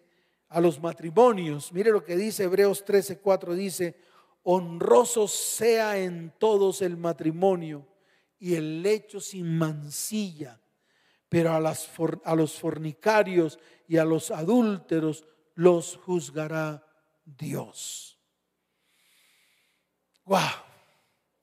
a 0.52 0.60
los 0.60 0.82
matrimonios. 0.82 1.72
Mire 1.72 1.92
lo 1.92 2.04
que 2.04 2.16
dice 2.16 2.44
Hebreos 2.44 2.84
13, 2.84 3.20
4. 3.20 3.56
Dice, 3.56 3.96
honroso 4.44 5.28
sea 5.28 5.98
en 5.98 6.34
todos 6.38 6.82
el 6.82 6.98
matrimonio 6.98 7.88
y 8.38 8.56
el 8.56 8.82
lecho 8.82 9.20
sin 9.22 9.58
mancilla, 9.58 10.60
pero 11.30 11.54
a, 11.54 11.60
las, 11.60 11.90
a 12.26 12.36
los 12.36 12.60
fornicarios 12.60 13.60
y 13.88 13.98
a 13.98 14.04
los 14.04 14.30
adúlteros 14.30 15.26
los 15.56 15.98
juzgará 15.98 16.86
Dios. 17.24 18.20
¡Wow! 20.26 20.40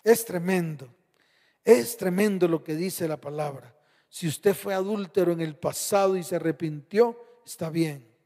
Es 0.05 0.25
tremendo. 0.25 0.95
Es 1.65 1.97
tremendo 1.97 2.47
lo 2.47 2.63
que 2.63 2.75
dice 2.75 3.09
la 3.09 3.21
palabra. 3.21 3.75
Si 4.11 4.27
usted 4.27 4.55
fue 4.55 4.75
adúltero 4.75 5.33
en 5.33 5.41
el 5.41 5.57
pasado 5.57 6.17
y 6.17 6.23
se 6.23 6.37
arrepintió, 6.37 7.43
está 7.47 7.71
bien. 7.71 8.18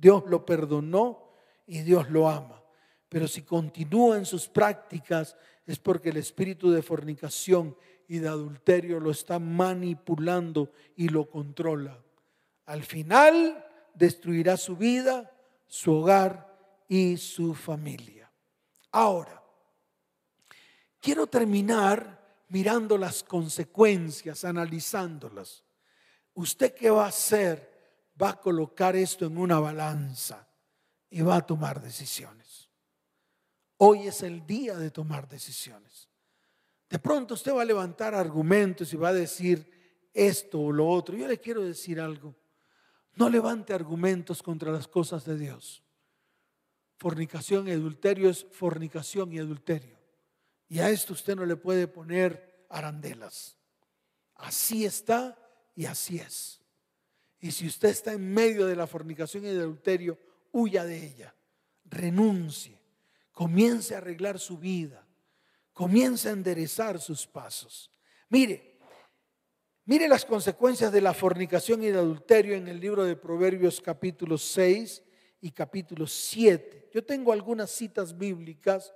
Dios 0.00 0.24
lo 0.26 0.46
perdonó 0.46 1.30
y 1.66 1.82
Dios 1.82 2.08
lo 2.10 2.28
ama. 2.28 2.62
Pero 3.08 3.28
si 3.28 3.42
continúa 3.42 4.16
en 4.16 4.24
sus 4.24 4.48
prácticas 4.48 5.36
es 5.66 5.78
porque 5.78 6.08
el 6.08 6.16
espíritu 6.16 6.70
de 6.70 6.82
fornicación 6.82 7.76
y 8.08 8.18
de 8.18 8.28
adulterio 8.28 8.98
lo 8.98 9.10
está 9.10 9.38
manipulando 9.38 10.72
y 10.96 11.08
lo 11.08 11.28
controla. 11.28 11.98
Al 12.66 12.82
final 12.82 13.64
destruirá 13.94 14.56
su 14.56 14.76
vida, 14.76 15.30
su 15.66 15.92
hogar 15.92 16.56
y 16.88 17.16
su 17.18 17.54
familia. 17.54 18.30
Ahora, 18.92 19.42
quiero 20.98 21.26
terminar 21.26 22.44
mirando 22.48 22.96
las 22.98 23.22
consecuencias, 23.22 24.44
analizándolas. 24.44 25.62
¿Usted 26.34 26.74
qué 26.74 26.90
va 26.90 27.04
a 27.04 27.08
hacer? 27.08 27.69
Va 28.20 28.30
a 28.30 28.40
colocar 28.40 28.96
esto 28.96 29.26
en 29.26 29.38
una 29.38 29.58
balanza 29.58 30.46
y 31.08 31.22
va 31.22 31.36
a 31.36 31.46
tomar 31.46 31.80
decisiones. 31.80 32.68
Hoy 33.78 34.08
es 34.08 34.22
el 34.22 34.46
día 34.46 34.76
de 34.76 34.90
tomar 34.90 35.28
decisiones. 35.28 36.08
De 36.88 36.98
pronto 36.98 37.34
usted 37.34 37.54
va 37.54 37.62
a 37.62 37.64
levantar 37.64 38.14
argumentos 38.14 38.92
y 38.92 38.96
va 38.96 39.08
a 39.08 39.14
decir 39.14 40.10
esto 40.12 40.60
o 40.60 40.72
lo 40.72 40.88
otro. 40.88 41.16
Yo 41.16 41.26
le 41.26 41.38
quiero 41.38 41.62
decir 41.62 42.00
algo. 42.00 42.34
No 43.14 43.28
levante 43.28 43.72
argumentos 43.72 44.42
contra 44.42 44.70
las 44.72 44.86
cosas 44.86 45.24
de 45.24 45.38
Dios. 45.38 45.82
Fornicación 46.98 47.68
y 47.68 47.70
adulterio 47.72 48.28
es 48.28 48.44
fornicación 48.52 49.32
y 49.32 49.38
adulterio. 49.38 49.98
Y 50.68 50.80
a 50.80 50.90
esto 50.90 51.14
usted 51.14 51.36
no 51.36 51.46
le 51.46 51.56
puede 51.56 51.88
poner 51.88 52.66
arandelas. 52.68 53.56
Así 54.34 54.84
está 54.84 55.36
y 55.74 55.86
así 55.86 56.18
es. 56.18 56.59
Y 57.40 57.50
si 57.52 57.66
usted 57.66 57.88
está 57.88 58.12
en 58.12 58.32
medio 58.32 58.66
de 58.66 58.76
la 58.76 58.86
fornicación 58.86 59.44
y 59.44 59.48
del 59.48 59.60
adulterio, 59.60 60.18
huya 60.52 60.84
de 60.84 61.04
ella. 61.06 61.34
Renuncie. 61.86 62.78
Comience 63.32 63.94
a 63.94 63.98
arreglar 63.98 64.38
su 64.38 64.58
vida. 64.58 65.06
Comience 65.72 66.28
a 66.28 66.32
enderezar 66.32 67.00
sus 67.00 67.26
pasos. 67.26 67.90
Mire, 68.28 68.78
mire 69.86 70.06
las 70.06 70.26
consecuencias 70.26 70.92
de 70.92 71.00
la 71.00 71.14
fornicación 71.14 71.82
y 71.82 71.86
del 71.86 71.98
adulterio 71.98 72.54
en 72.54 72.68
el 72.68 72.78
libro 72.78 73.04
de 73.04 73.16
Proverbios 73.16 73.80
capítulo 73.80 74.36
6 74.36 75.02
y 75.40 75.50
capítulo 75.52 76.06
7. 76.06 76.90
Yo 76.92 77.02
tengo 77.02 77.32
algunas 77.32 77.70
citas 77.70 78.18
bíblicas 78.18 78.92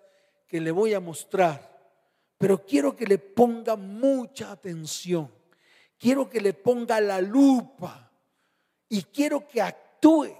que 0.46 0.60
le 0.60 0.70
voy 0.70 0.92
a 0.92 1.00
mostrar, 1.00 1.72
pero 2.36 2.62
quiero 2.62 2.94
que 2.94 3.06
le 3.06 3.16
ponga 3.16 3.76
mucha 3.76 4.52
atención. 4.52 5.32
Quiero 5.96 6.28
que 6.28 6.42
le 6.42 6.52
ponga 6.52 7.00
la 7.00 7.22
lupa 7.22 8.03
y 8.88 9.02
quiero 9.02 9.46
que 9.46 9.60
actúe. 9.60 10.36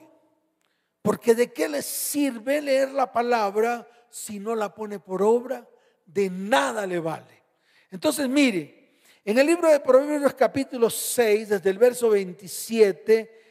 Porque 1.03 1.35
de 1.35 1.53
qué 1.53 1.69
le 1.69 1.83
sirve 1.83 2.63
leer 2.63 2.91
la 2.91 3.13
palabra 3.13 3.87
si 4.09 4.39
no 4.39 4.55
la 4.55 4.75
pone 4.75 4.99
por 4.99 5.23
obra, 5.23 5.69
de 6.07 6.31
nada 6.31 6.87
le 6.87 6.99
vale. 6.99 7.43
Entonces, 7.91 8.29
mire, 8.29 9.01
en 9.25 9.39
el 9.39 9.47
libro 9.47 9.71
de 9.71 9.81
Proverbios 9.81 10.35
capítulo 10.35 10.89
6, 10.89 11.49
desde 11.49 11.71
el 11.71 11.79
verso 11.79 12.11
27, 12.11 13.43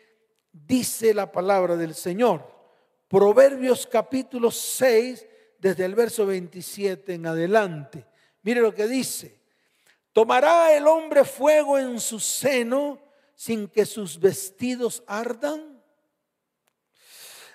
dice 0.52 1.14
la 1.14 1.32
palabra 1.32 1.76
del 1.76 1.94
Señor. 1.96 2.48
Proverbios 3.08 3.86
capítulo 3.88 4.50
6, 4.52 5.26
desde 5.60 5.86
el 5.86 5.96
verso 5.96 6.26
27 6.26 7.14
en 7.14 7.26
adelante. 7.26 8.06
Mire 8.42 8.62
lo 8.62 8.74
que 8.74 8.88
dice. 8.88 9.40
¿Tomará 10.12 10.76
el 10.76 10.88
hombre 10.88 11.24
fuego 11.24 11.80
en 11.80 12.00
su 12.00 12.20
seno 12.20 13.00
sin 13.36 13.68
que 13.68 13.86
sus 13.86 14.20
vestidos 14.20 15.04
ardan? 15.08 15.82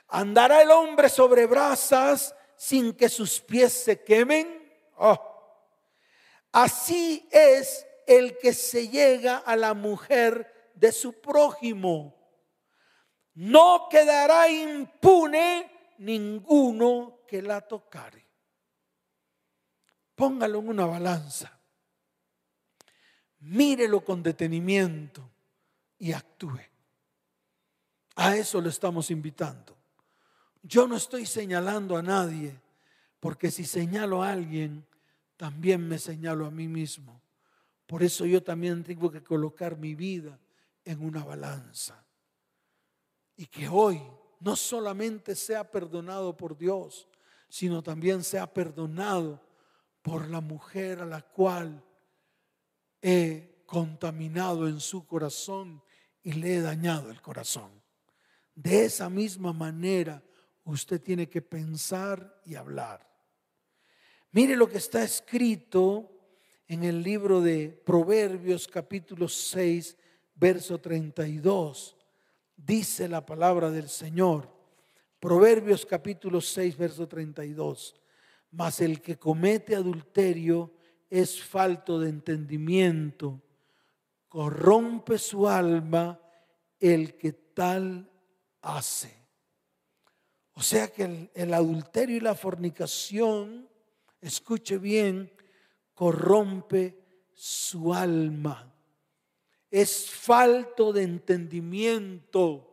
¿Andará 0.08 0.62
el 0.62 0.70
hombre 0.70 1.08
sobre 1.08 1.46
brasas 1.46 2.34
sin 2.56 2.94
que 2.94 3.08
sus 3.08 3.40
pies 3.40 3.72
se 3.72 4.02
quemen? 4.02 4.72
Oh. 4.96 5.18
Así 6.52 7.28
es 7.30 7.86
el 8.06 8.38
que 8.38 8.54
se 8.54 8.88
llega 8.88 9.36
a 9.38 9.54
la 9.54 9.74
mujer 9.74 10.72
de 10.74 10.92
su 10.92 11.20
prójimo. 11.20 12.16
No 13.34 13.88
quedará 13.90 14.48
impune 14.48 15.94
ninguno 15.98 17.20
que 17.28 17.42
la 17.42 17.60
tocare. 17.60 18.26
Póngalo 20.14 20.58
en 20.58 20.68
una 20.70 20.86
balanza. 20.86 21.60
Mírelo 23.40 24.04
con 24.04 24.22
detenimiento 24.22 25.30
y 25.98 26.12
actúe. 26.12 26.60
A 28.16 28.36
eso 28.36 28.60
lo 28.60 28.68
estamos 28.68 29.10
invitando. 29.10 29.76
Yo 30.62 30.86
no 30.86 30.96
estoy 30.96 31.24
señalando 31.24 31.96
a 31.96 32.02
nadie, 32.02 32.60
porque 33.20 33.50
si 33.50 33.64
señalo 33.64 34.22
a 34.22 34.32
alguien, 34.32 34.86
también 35.36 35.86
me 35.86 35.98
señalo 35.98 36.46
a 36.46 36.50
mí 36.50 36.66
mismo. 36.66 37.22
Por 37.86 38.02
eso 38.02 38.26
yo 38.26 38.42
también 38.42 38.84
tengo 38.84 39.10
que 39.10 39.22
colocar 39.22 39.78
mi 39.78 39.94
vida 39.94 40.38
en 40.84 41.02
una 41.02 41.24
balanza. 41.24 42.04
Y 43.36 43.46
que 43.46 43.68
hoy 43.68 44.02
no 44.40 44.56
solamente 44.56 45.34
sea 45.34 45.70
perdonado 45.70 46.36
por 46.36 46.56
Dios, 46.56 47.08
sino 47.48 47.82
también 47.82 48.24
sea 48.24 48.52
perdonado 48.52 49.40
por 50.02 50.28
la 50.28 50.40
mujer 50.40 51.00
a 51.00 51.06
la 51.06 51.22
cual 51.22 51.84
he 53.00 53.62
contaminado 53.64 54.68
en 54.68 54.80
su 54.80 55.06
corazón 55.06 55.82
y 56.22 56.32
le 56.32 56.56
he 56.56 56.60
dañado 56.60 57.10
el 57.10 57.20
corazón. 57.20 57.70
De 58.54 58.84
esa 58.84 59.08
misma 59.08 59.52
manera 59.52 60.22
usted 60.64 61.00
tiene 61.00 61.28
que 61.28 61.42
pensar 61.42 62.40
y 62.44 62.54
hablar. 62.54 63.08
Mire 64.32 64.56
lo 64.56 64.68
que 64.68 64.78
está 64.78 65.02
escrito 65.02 66.10
en 66.66 66.84
el 66.84 67.02
libro 67.02 67.40
de 67.40 67.68
Proverbios 67.84 68.68
capítulo 68.68 69.28
6, 69.28 69.96
verso 70.34 70.78
32 70.78 71.98
dice 72.58 73.08
la 73.08 73.24
palabra 73.24 73.70
del 73.70 73.88
Señor. 73.88 74.50
Proverbios 75.20 75.86
capítulo 75.86 76.40
6, 76.40 76.76
verso 76.76 77.08
32. 77.08 77.94
Mas 78.50 78.80
el 78.80 79.00
que 79.00 79.16
comete 79.16 79.74
adulterio 79.74 80.72
es 81.08 81.42
falto 81.42 81.98
de 81.98 82.10
entendimiento, 82.10 83.40
corrompe 84.28 85.18
su 85.18 85.48
alma 85.48 86.20
el 86.78 87.16
que 87.16 87.32
tal 87.32 88.10
hace. 88.62 89.16
O 90.52 90.62
sea 90.62 90.88
que 90.88 91.30
el, 91.34 91.54
adulterio 91.54 92.16
y 92.16 92.20
la 92.20 92.34
fornicación, 92.34 93.68
escuche 94.20 94.78
bien, 94.78 95.32
corrompe 95.94 96.98
su 97.34 97.94
alma 97.94 98.68
es 99.70 100.10
falto 100.10 100.92
de 100.92 101.02
entendimiento. 101.02 102.64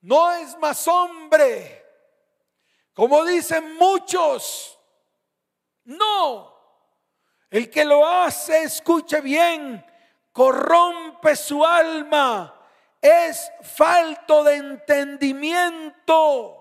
No 0.00 0.32
es 0.32 0.58
más 0.58 0.86
hombre, 0.88 1.84
como 2.92 3.24
dicen 3.24 3.76
muchos. 3.76 4.78
No, 5.84 6.52
el 7.50 7.68
que 7.68 7.84
lo 7.84 8.06
hace, 8.06 8.62
escuche 8.62 9.20
bien, 9.20 9.84
corrompe 10.32 11.36
su 11.36 11.64
alma. 11.64 12.54
Es 13.00 13.50
falto 13.62 14.44
de 14.44 14.56
entendimiento. 14.56 16.58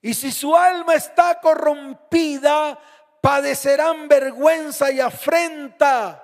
Y 0.00 0.14
si 0.14 0.32
su 0.32 0.56
alma 0.56 0.94
está 0.94 1.38
corrompida, 1.40 2.78
padecerán 3.20 4.08
vergüenza 4.08 4.90
y 4.90 5.00
afrenta 5.00 6.22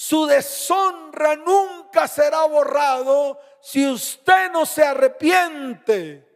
su 0.00 0.24
deshonra 0.24 1.36
nunca 1.36 2.08
será 2.08 2.46
borrado 2.46 3.38
si 3.60 3.86
usted 3.86 4.50
no 4.50 4.64
se 4.64 4.82
arrepiente. 4.82 6.26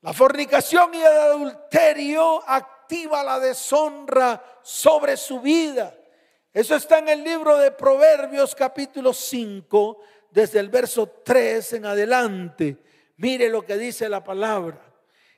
La 0.00 0.14
fornicación 0.14 0.94
y 0.94 1.02
el 1.02 1.06
adulterio 1.06 2.42
activa 2.48 3.22
la 3.22 3.38
deshonra 3.38 4.42
sobre 4.62 5.18
su 5.18 5.42
vida. 5.42 5.94
Eso 6.54 6.74
está 6.74 7.00
en 7.00 7.10
el 7.10 7.22
libro 7.22 7.58
de 7.58 7.70
Proverbios 7.70 8.54
capítulo 8.54 9.12
5, 9.12 10.00
desde 10.30 10.60
el 10.60 10.70
verso 10.70 11.06
3 11.22 11.74
en 11.74 11.84
adelante. 11.84 12.78
Mire 13.18 13.50
lo 13.50 13.66
que 13.66 13.76
dice 13.76 14.08
la 14.08 14.24
palabra. 14.24 14.80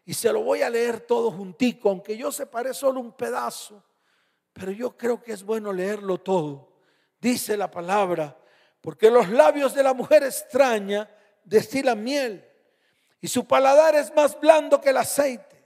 Y 0.04 0.14
se 0.14 0.32
lo 0.32 0.42
voy 0.42 0.62
a 0.62 0.70
leer 0.70 1.00
todo 1.00 1.32
juntico, 1.32 1.88
aunque 1.88 2.16
yo 2.16 2.30
separé 2.30 2.72
solo 2.72 3.00
un 3.00 3.10
pedazo 3.10 3.82
pero 4.58 4.72
yo 4.72 4.96
creo 4.96 5.22
que 5.22 5.32
es 5.32 5.44
bueno 5.44 5.70
leerlo 5.70 6.18
todo. 6.18 6.72
Dice 7.20 7.58
la 7.58 7.70
palabra, 7.70 8.36
porque 8.80 9.10
los 9.10 9.28
labios 9.28 9.74
de 9.74 9.82
la 9.82 9.92
mujer 9.92 10.22
extraña 10.22 11.10
destilan 11.44 12.02
miel 12.02 12.42
y 13.20 13.28
su 13.28 13.46
paladar 13.46 13.94
es 13.94 14.14
más 14.14 14.38
blando 14.40 14.80
que 14.80 14.90
el 14.90 14.96
aceite, 14.96 15.62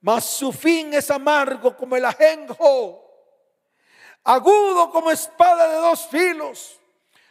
mas 0.00 0.24
su 0.24 0.52
fin 0.52 0.94
es 0.94 1.10
amargo 1.10 1.76
como 1.76 1.96
el 1.96 2.04
ajenjo, 2.04 3.01
agudo 4.24 4.90
como 4.90 5.10
espada 5.10 5.68
de 5.68 5.76
dos 5.76 6.06
filos. 6.06 6.80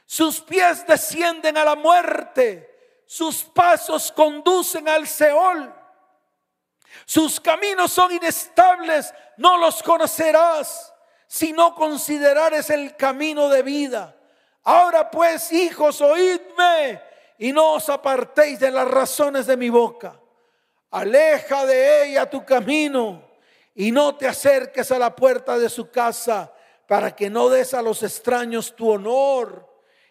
Sus 0.06 0.42
pies 0.42 0.86
descienden 0.86 1.58
a 1.58 1.64
la 1.64 1.76
muerte, 1.76 3.02
sus 3.06 3.44
pasos 3.44 4.12
conducen 4.12 4.90
al 4.90 5.08
Seol. 5.08 5.74
Sus 7.06 7.40
caminos 7.40 7.92
son 7.92 8.12
inestables, 8.12 9.14
no 9.38 9.58
los 9.58 9.82
conocerás 9.82 10.94
si 11.28 11.54
no 11.54 11.74
considerares 11.76 12.70
el 12.70 12.96
camino 12.98 13.48
de 13.48 13.64
vida. 13.64 14.16
Ahora 14.64 15.10
pues, 15.10 15.52
hijos, 15.54 16.02
oídme 16.02 17.02
y 17.38 17.52
no 17.52 17.74
os 17.74 17.90
apartéis 17.90 18.60
de 18.60 18.70
las 18.70 18.88
razones 18.88 19.48
de 19.48 19.58
mi 19.58 19.70
boca. 19.70 20.20
Aleja 20.92 21.66
de 21.66 22.10
ella 22.10 22.30
tu 22.30 22.46
camino 22.46 23.24
y 23.74 23.92
no 23.92 24.16
te 24.16 24.28
acerques 24.28 24.92
a 24.92 25.00
la 25.00 25.16
puerta 25.16 25.58
de 25.58 25.70
su 25.70 25.90
casa 25.90 26.52
para 26.92 27.16
que 27.16 27.30
no 27.30 27.48
des 27.48 27.74
a 27.74 27.82
los 27.82 28.04
extraños 28.04 28.76
tu 28.76 28.90
honor 28.90 29.66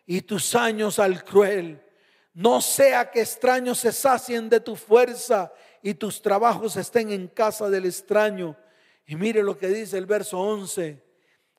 y 0.06 0.22
tus 0.22 0.54
años 0.54 0.98
al 0.98 1.22
cruel. 1.26 1.84
No 2.32 2.62
sea 2.62 3.10
que 3.10 3.20
extraños 3.20 3.80
se 3.80 3.92
sacien 3.92 4.48
de 4.48 4.60
tu 4.60 4.76
fuerza 4.76 5.52
y 5.82 5.92
tus 5.92 6.22
trabajos 6.22 6.76
estén 6.76 7.10
en 7.10 7.28
casa 7.28 7.68
del 7.68 7.84
extraño. 7.84 8.56
Y 9.04 9.14
mire 9.16 9.42
lo 9.42 9.58
que 9.58 9.68
dice 9.68 9.98
el 9.98 10.06
verso 10.06 10.40
11. 10.40 11.04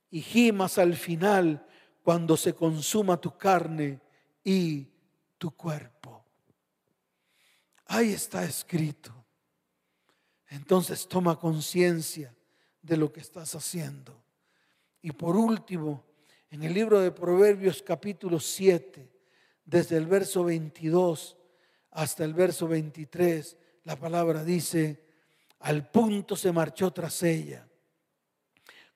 Y 0.10 0.22
gimas 0.22 0.80
al 0.80 0.96
final 0.96 1.68
cuando 2.02 2.36
se 2.36 2.56
consuma 2.56 3.22
tu 3.22 3.38
carne 3.38 4.02
y 4.44 4.88
tu 5.38 5.52
cuerpo. 5.52 6.26
Ahí 7.86 8.12
está 8.12 8.44
escrito. 8.44 9.14
Entonces 10.48 11.08
toma 11.08 11.38
conciencia 11.38 12.34
de 12.82 12.98
lo 12.98 13.14
que 13.14 13.20
estás 13.20 13.54
haciendo. 13.54 14.21
Y 15.02 15.12
por 15.12 15.36
último, 15.36 16.04
en 16.50 16.64
el 16.64 16.74
libro 16.74 17.00
de 17.00 17.12
Proverbios 17.12 17.82
capítulo 17.82 18.40
7, 18.40 19.10
desde 19.66 19.98
el 19.98 20.06
verso 20.06 20.44
22 20.44 21.38
hasta 21.92 22.24
el 22.24 22.34
verso 22.34 22.68
23, 22.68 23.58
la 23.84 23.96
palabra 23.96 24.44
dice, 24.44 25.04
al 25.60 25.90
punto 25.90 26.36
se 26.36 26.52
marchó 26.52 26.92
tras 26.92 27.24
ella, 27.24 27.68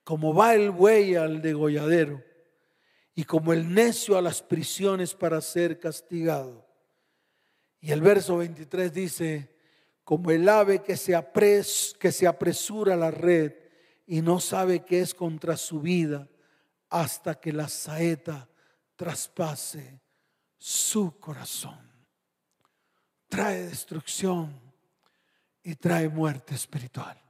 como 0.04 0.32
va 0.32 0.54
el 0.54 0.70
buey 0.70 1.16
al 1.16 1.42
degolladero 1.42 2.22
y 3.14 3.24
como 3.24 3.52
el 3.52 3.72
necio 3.72 4.16
a 4.16 4.22
las 4.22 4.42
prisiones 4.42 5.14
para 5.14 5.40
ser 5.40 5.80
castigado. 5.80 6.66
Y 7.80 7.90
el 7.90 8.00
verso 8.00 8.36
23 8.36 8.92
dice, 8.92 9.56
como 10.04 10.30
el 10.30 10.48
ave 10.48 10.82
que 10.82 10.96
se, 10.96 11.16
apres, 11.16 11.96
que 11.98 12.12
se 12.12 12.28
apresura 12.28 12.94
a 12.94 12.98
la 12.98 13.10
red 13.10 13.65
y 14.06 14.22
no 14.22 14.38
sabe 14.40 14.84
que 14.84 15.00
es 15.00 15.12
contra 15.14 15.56
su 15.56 15.80
vida 15.80 16.28
hasta 16.88 17.40
que 17.40 17.52
la 17.52 17.68
saeta 17.68 18.48
traspase 18.94 20.00
su 20.56 21.18
corazón. 21.18 21.78
Trae 23.28 23.66
destrucción 23.66 24.58
y 25.62 25.74
trae 25.74 26.08
muerte 26.08 26.54
espiritual. 26.54 27.20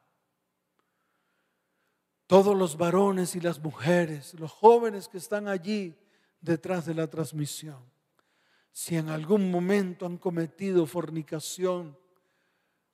Todos 2.26 2.56
los 2.56 2.76
varones 2.76 3.34
y 3.34 3.40
las 3.40 3.58
mujeres, 3.58 4.34
los 4.34 4.52
jóvenes 4.52 5.08
que 5.08 5.18
están 5.18 5.48
allí 5.48 5.96
detrás 6.40 6.84
de 6.84 6.94
la 6.94 7.06
transmisión, 7.06 7.82
si 8.72 8.96
en 8.96 9.08
algún 9.08 9.50
momento 9.50 10.04
han 10.04 10.18
cometido 10.18 10.86
fornicación 10.86 11.98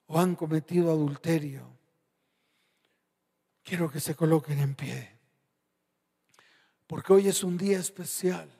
o 0.07 0.21
han 0.21 0.37
cometido 0.37 0.91
adulterio, 0.91 1.77
quiero 3.63 3.91
que 3.91 4.01
se 4.01 4.15
coloquen 4.15 4.59
en 4.59 4.75
pie. 4.75 5.11
Porque 6.87 7.13
hoy 7.13 7.29
es 7.29 7.43
un 7.43 7.57
día 7.57 7.79
especial, 7.79 8.51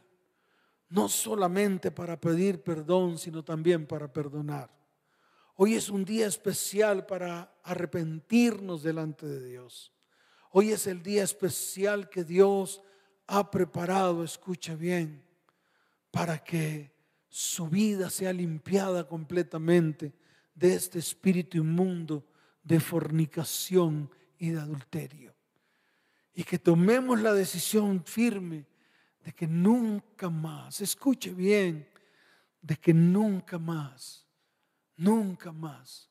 no 0.89 1.09
solamente 1.09 1.91
para 1.91 2.21
pedir 2.21 2.63
perdón, 2.63 3.19
sino 3.19 3.45
también 3.45 3.87
para 3.87 4.13
perdonar. 4.13 4.71
Hoy 5.57 5.75
es 5.75 5.91
un 5.91 6.05
día 6.05 6.27
especial 6.27 7.07
para 7.07 7.55
arrepentirnos 7.63 8.83
delante 8.83 9.27
de 9.27 9.47
Dios. 9.47 9.93
Hoy 10.51 10.73
es 10.73 10.87
el 10.87 11.03
día 11.03 11.23
especial 11.25 12.09
que 12.09 12.25
Dios 12.25 12.83
ha 13.27 13.51
preparado, 13.51 14.25
escucha 14.25 14.75
bien, 14.75 15.25
para 16.11 16.43
que 16.43 16.93
su 17.29 17.69
vida 17.69 18.11
sea 18.11 18.33
limpiada 18.33 19.07
completamente 19.07 20.13
de 20.55 20.75
este 20.75 20.99
espíritu 20.99 21.59
inmundo 21.59 22.27
de 22.63 22.79
fornicación 22.81 24.11
y 24.43 24.51
de 24.51 24.61
adulterio. 24.61 25.37
Y 26.35 26.43
que 26.43 26.59
tomemos 26.59 27.21
la 27.21 27.33
decisión 27.33 28.05
firme 28.05 28.67
de 29.25 29.33
que 29.33 29.47
nunca 29.47 30.31
más, 30.31 30.81
escuche 30.81 31.33
bien, 31.33 31.89
de 32.61 32.77
que 32.77 32.93
nunca 32.93 33.61
más, 33.61 34.27
nunca 34.97 35.53
más 35.53 36.11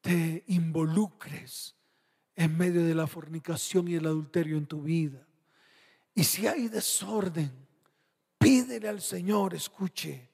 te 0.00 0.42
involucres 0.48 1.76
en 2.34 2.58
medio 2.58 2.84
de 2.84 2.96
la 2.96 3.06
fornicación 3.06 3.86
y 3.86 3.94
el 3.94 4.06
adulterio 4.06 4.58
en 4.58 4.66
tu 4.66 4.82
vida. 4.82 5.24
Y 6.12 6.24
si 6.24 6.48
hay 6.48 6.66
desorden, 6.66 7.52
pídele 8.38 8.88
al 8.88 9.00
Señor, 9.00 9.54
escuche, 9.54 10.32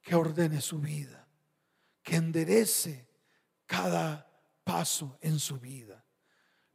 que 0.00 0.14
ordene 0.14 0.60
su 0.60 0.78
vida, 0.78 1.26
que 2.00 2.14
enderece 2.14 3.08
cada 3.66 4.30
paso 4.62 5.18
en 5.20 5.40
su 5.40 5.58
vida. 5.58 6.01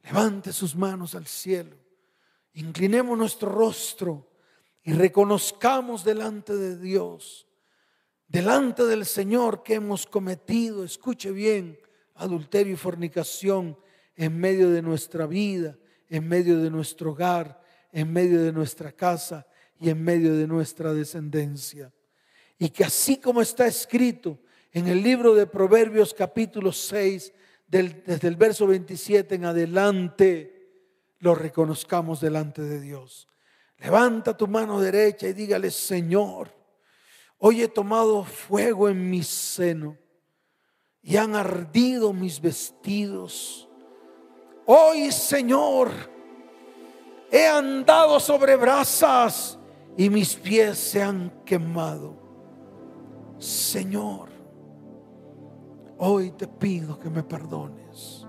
Levante 0.07 0.53
sus 0.53 0.73
manos 0.73 1.15
al 1.15 1.27
cielo, 1.27 1.75
inclinemos 2.53 3.17
nuestro 3.17 3.51
rostro 3.51 4.31
y 4.81 4.93
reconozcamos 4.93 6.05
delante 6.05 6.55
de 6.55 6.77
Dios, 6.77 7.45
delante 8.25 8.85
del 8.85 9.05
Señor 9.05 9.63
que 9.63 9.73
hemos 9.73 10.05
cometido, 10.05 10.85
escuche 10.85 11.31
bien, 11.31 11.77
adulterio 12.15 12.73
y 12.73 12.77
fornicación 12.77 13.77
en 14.15 14.39
medio 14.39 14.69
de 14.69 14.81
nuestra 14.81 15.27
vida, 15.27 15.77
en 16.07 16.25
medio 16.25 16.57
de 16.59 16.71
nuestro 16.71 17.11
hogar, 17.11 17.61
en 17.91 18.13
medio 18.13 18.41
de 18.41 18.53
nuestra 18.53 18.93
casa 18.93 19.45
y 19.77 19.89
en 19.89 20.01
medio 20.01 20.37
de 20.37 20.47
nuestra 20.47 20.93
descendencia. 20.93 21.93
Y 22.57 22.69
que 22.69 22.85
así 22.85 23.17
como 23.17 23.41
está 23.41 23.67
escrito 23.67 24.39
en 24.71 24.87
el 24.87 25.03
libro 25.03 25.35
de 25.35 25.47
Proverbios 25.47 26.13
capítulo 26.13 26.71
6, 26.71 27.33
desde 27.67 28.27
el 28.27 28.35
verso 28.35 28.67
27 28.67 29.35
en 29.35 29.45
adelante, 29.45 30.53
lo 31.19 31.35
reconozcamos 31.35 32.21
delante 32.21 32.61
de 32.61 32.79
Dios. 32.79 33.27
Levanta 33.77 34.35
tu 34.35 34.47
mano 34.47 34.79
derecha 34.79 35.27
y 35.27 35.33
dígale, 35.33 35.69
Señor, 35.71 36.51
hoy 37.37 37.61
he 37.61 37.67
tomado 37.67 38.23
fuego 38.23 38.89
en 38.89 39.09
mi 39.09 39.23
seno 39.23 39.97
y 41.01 41.17
han 41.17 41.35
ardido 41.35 42.13
mis 42.13 42.41
vestidos 42.41 43.67
Hoy, 44.69 45.13
Señor, 45.13 45.89
he 47.31 47.47
andado 47.47 48.19
sobre 48.19 48.57
brasas 48.57 49.57
y 49.95 50.09
mis 50.09 50.35
pies 50.35 50.77
se 50.77 51.01
han 51.01 51.41
quemado. 51.45 52.17
Señor, 53.39 54.27
hoy 55.99 56.31
te 56.31 56.47
pido 56.47 56.99
que 56.99 57.09
me 57.09 57.23
perdones, 57.23 58.25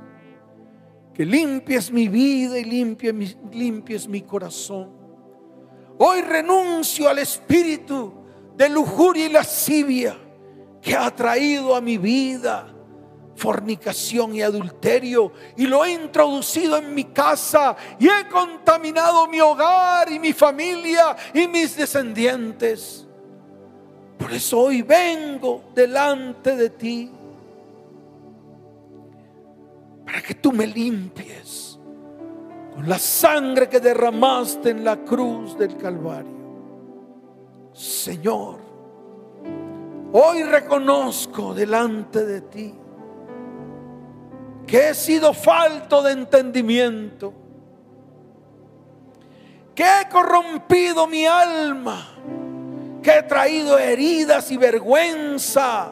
que 1.15 1.25
limpies 1.25 1.91
mi 1.91 2.09
vida 2.09 2.59
y 2.59 2.65
limpies 2.65 3.15
mi, 3.15 3.37
limpies 3.53 4.09
mi 4.09 4.23
corazón. 4.23 4.91
Hoy 5.99 6.23
renuncio 6.23 7.09
al 7.09 7.19
espíritu 7.19 8.13
de 8.57 8.69
lujuria 8.69 9.27
y 9.27 9.31
lascivia 9.31 10.17
que 10.81 10.95
ha 10.95 11.15
traído 11.15 11.75
a 11.75 11.81
mi 11.81 11.99
vida 11.99 12.75
fornicación 13.39 14.35
y 14.35 14.43
adulterio 14.43 15.33
y 15.57 15.67
lo 15.67 15.85
he 15.85 15.93
introducido 15.93 16.77
en 16.77 16.93
mi 16.93 17.05
casa 17.05 17.77
y 17.99 18.09
he 18.09 18.29
contaminado 18.29 19.29
mi 19.29 19.41
hogar 19.41 20.11
y 20.11 20.19
mi 20.19 20.33
familia 20.33 21.17
y 21.33 21.47
mis 21.47 21.77
descendientes. 21.77 23.07
Por 24.19 24.33
eso 24.33 24.59
hoy 24.59 24.83
vengo 24.83 25.71
delante 25.75 26.57
de 26.57 26.71
ti 26.71 27.11
para 30.09 30.23
que 30.23 30.37
tú 30.37 30.53
me 30.53 30.67
limpies 30.67 31.79
con 32.75 32.89
la 32.89 32.99
sangre 32.99 33.69
que 33.69 33.79
derramaste 33.79 34.71
en 34.71 34.83
la 34.83 34.97
cruz 34.97 35.59
del 35.59 35.77
Calvario. 35.77 37.69
Señor, 37.75 38.59
hoy 40.11 40.45
reconozco 40.45 41.53
delante 41.53 42.25
de 42.25 42.41
ti 42.41 42.75
que 44.67 44.89
he 44.89 44.95
sido 44.95 45.35
falto 45.35 46.01
de 46.01 46.13
entendimiento, 46.13 47.35
que 49.75 49.85
he 49.85 50.09
corrompido 50.09 51.07
mi 51.07 51.27
alma, 51.27 52.09
que 53.03 53.11
he 53.11 53.23
traído 53.25 53.79
heridas 53.79 54.51
y 54.51 54.57
vergüenza. 54.57 55.91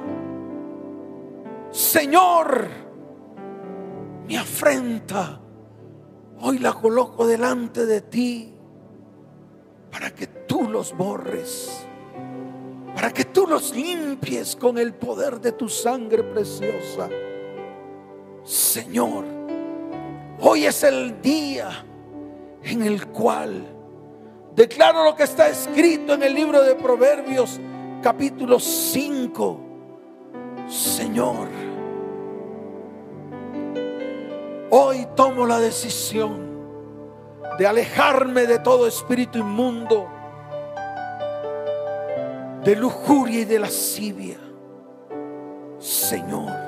Señor, 1.71 2.86
mi 4.27 4.37
afrenta, 4.37 5.41
hoy 6.41 6.59
la 6.59 6.73
coloco 6.73 7.27
delante 7.27 7.87
de 7.87 8.01
ti 8.01 8.53
para 9.91 10.11
que 10.15 10.27
tú 10.27 10.69
los 10.69 10.97
borres, 10.97 11.87
para 12.95 13.13
que 13.13 13.27
tú 13.27 13.47
los 13.47 13.75
limpies 13.75 14.57
con 14.57 14.79
el 14.79 14.95
poder 14.95 15.41
de 15.41 15.53
tu 15.53 15.69
sangre 15.69 16.23
preciosa. 16.23 17.09
Señor, 18.43 19.25
hoy 20.41 20.67
es 20.67 20.83
el 20.83 21.21
día 21.21 21.85
en 22.63 22.83
el 22.83 23.07
cual 23.07 23.65
declaro 24.55 25.05
lo 25.05 25.15
que 25.15 25.23
está 25.23 25.49
escrito 25.49 26.15
en 26.15 26.23
el 26.23 26.35
libro 26.35 26.63
de 26.63 26.75
Proverbios 26.75 27.61
capítulo 28.03 28.59
5. 28.59 29.61
Señor, 30.69 31.49
hoy 34.79 35.07
tomo 35.15 35.47
la 35.47 35.59
decisión 35.59 36.57
de 37.59 37.67
alejarme 37.67 38.47
de 38.47 38.59
todo 38.59 38.87
espíritu 38.87 39.39
inmundo, 39.39 40.09
de 42.65 42.77
lujuria 42.77 43.41
y 43.41 43.45
de 43.45 43.59
lascivia. 43.59 44.39
Señor, 45.79 46.67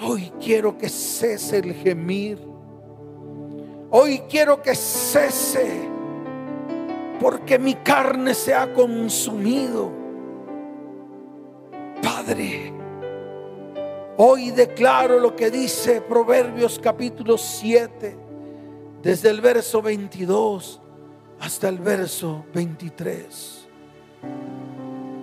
Hoy 0.00 0.32
quiero 0.40 0.78
que 0.78 0.88
cese 0.88 1.58
el 1.58 1.74
gemir. 1.74 2.38
Hoy 3.90 4.22
quiero 4.28 4.62
que 4.62 4.74
cese 4.74 5.88
porque 7.20 7.58
mi 7.58 7.74
carne 7.74 8.32
se 8.34 8.54
ha 8.54 8.72
consumido. 8.72 9.90
Padre, 12.00 12.72
hoy 14.18 14.50
declaro 14.50 15.18
lo 15.18 15.34
que 15.34 15.50
dice 15.50 16.02
Proverbios 16.02 16.78
capítulo 16.78 17.38
7, 17.38 18.16
desde 19.02 19.30
el 19.30 19.40
verso 19.40 19.80
22 19.80 20.80
hasta 21.40 21.68
el 21.68 21.78
verso 21.78 22.44
23. 22.52 23.66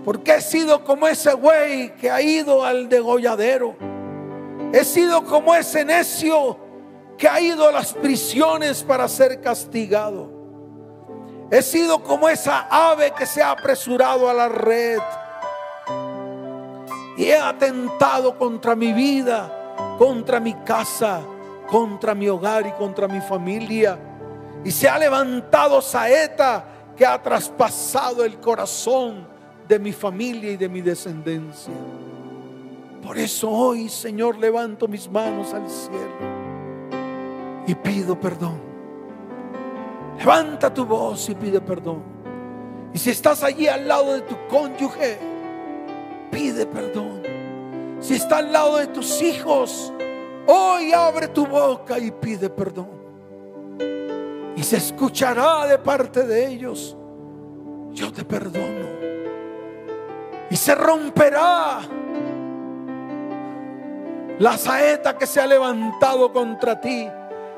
Porque 0.03 0.35
he 0.35 0.41
sido 0.41 0.83
como 0.83 1.07
ese 1.07 1.33
güey 1.33 1.95
que 1.95 2.09
ha 2.09 2.21
ido 2.21 2.65
al 2.65 2.89
degolladero 2.89 3.75
He 4.75 4.83
sido 4.83 5.23
como 5.23 5.55
ese 5.55 5.85
necio 5.85 6.57
que 7.17 7.29
ha 7.29 7.39
ido 7.39 7.65
a 7.65 7.71
las 7.71 7.93
prisiones 7.93 8.83
para 8.83 9.07
ser 9.07 9.39
castigado. 9.39 10.29
He 11.49 11.61
sido 11.61 12.03
como 12.03 12.27
esa 12.27 12.67
ave 12.69 13.11
que 13.11 13.25
se 13.25 13.41
ha 13.41 13.51
apresurado 13.51 14.29
a 14.29 14.33
la 14.33 14.49
red. 14.49 14.99
Y 17.17 17.25
he 17.25 17.37
atentado 17.37 18.37
contra 18.37 18.75
mi 18.75 18.93
vida, 18.93 19.75
contra 19.97 20.39
mi 20.39 20.53
casa, 20.53 21.21
contra 21.67 22.13
mi 22.13 22.27
hogar 22.27 22.67
y 22.67 22.71
contra 22.71 23.07
mi 23.07 23.21
familia. 23.21 23.97
Y 24.63 24.71
se 24.71 24.89
ha 24.89 24.97
levantado 24.97 25.81
saeta 25.81 26.65
que 26.95 27.05
ha 27.05 27.21
traspasado 27.21 28.23
el 28.23 28.39
corazón 28.39 29.27
de 29.67 29.79
mi 29.79 29.91
familia 29.91 30.51
y 30.51 30.57
de 30.57 30.69
mi 30.69 30.81
descendencia. 30.81 31.73
Por 33.01 33.17
eso 33.17 33.49
hoy, 33.49 33.89
Señor, 33.89 34.37
levanto 34.37 34.87
mis 34.87 35.09
manos 35.09 35.53
al 35.53 35.69
cielo 35.69 36.35
y 37.67 37.75
pido 37.75 38.19
perdón. 38.19 38.59
Levanta 40.17 40.73
tu 40.73 40.85
voz 40.85 41.29
y 41.29 41.35
pide 41.35 41.61
perdón. 41.61 42.03
Y 42.93 42.97
si 42.97 43.09
estás 43.09 43.43
allí 43.43 43.67
al 43.67 43.87
lado 43.87 44.13
de 44.13 44.21
tu 44.21 44.35
cónyuge, 44.49 45.19
pide 46.35 46.65
perdón. 46.65 47.23
Si 48.01 48.15
está 48.15 48.39
al 48.39 48.51
lado 48.51 48.75
de 48.75 48.87
tus 48.87 49.21
hijos, 49.21 49.93
hoy 50.45 50.91
abre 50.91 51.29
tu 51.29 51.47
boca 51.47 51.97
y 51.97 52.11
pide 52.11 52.49
perdón. 52.49 52.89
Y 54.57 54.61
se 54.61 54.75
escuchará 54.75 55.65
de 55.65 55.77
parte 55.77 56.23
de 56.23 56.47
ellos, 56.47 56.97
yo 57.93 58.11
te 58.11 58.25
perdono. 58.25 58.85
Y 60.49 60.57
se 60.57 60.75
romperá 60.75 61.79
la 64.37 64.57
saeta 64.57 65.17
que 65.17 65.25
se 65.25 65.39
ha 65.39 65.47
levantado 65.47 66.33
contra 66.33 66.81
ti 66.81 67.07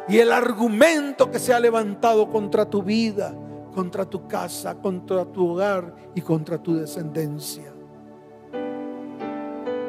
y 0.08 0.20
el 0.20 0.32
argumento 0.32 1.32
que 1.32 1.40
se 1.40 1.52
ha 1.52 1.60
levantado 1.60 2.30
contra 2.30 2.70
tu 2.70 2.84
vida, 2.84 3.34
contra 3.74 4.06
tu 4.06 4.28
casa, 4.28 4.76
contra 4.76 5.26
tu 5.26 5.54
hogar 5.54 5.96
y 6.14 6.22
contra 6.22 6.60
tu 6.60 6.76
descendencia. 6.76 7.74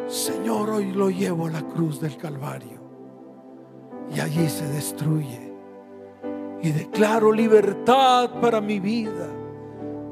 Señor, 0.09 0.71
hoy 0.71 0.93
lo 0.93 1.11
llevo 1.11 1.47
a 1.47 1.51
la 1.51 1.63
cruz 1.63 2.01
del 2.01 2.17
Calvario 2.17 2.81
y 4.15 4.21
allí 4.21 4.49
se 4.49 4.67
destruye. 4.69 5.53
Y 6.63 6.71
declaro 6.71 7.31
libertad 7.31 8.31
para 8.41 8.61
mi 8.61 8.81
vida, 8.81 9.29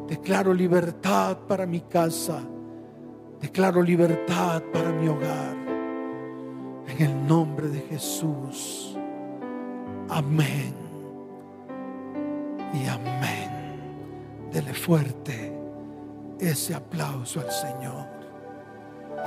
declaro 0.06 0.52
libertad 0.52 1.38
para 1.48 1.66
mi 1.66 1.80
casa, 1.80 2.40
declaro 3.40 3.82
libertad 3.82 4.62
para 4.70 4.92
mi 4.92 5.08
hogar. 5.08 5.56
En 6.88 7.02
el 7.02 7.26
nombre 7.26 7.68
de 7.68 7.80
Jesús. 7.80 8.96
Amén. 10.08 10.74
Y 12.72 12.86
amén. 12.86 13.50
Dele 14.52 14.72
fuerte 14.72 15.52
ese 16.38 16.74
aplauso 16.74 17.40
al 17.40 17.50
Señor. 17.50 18.15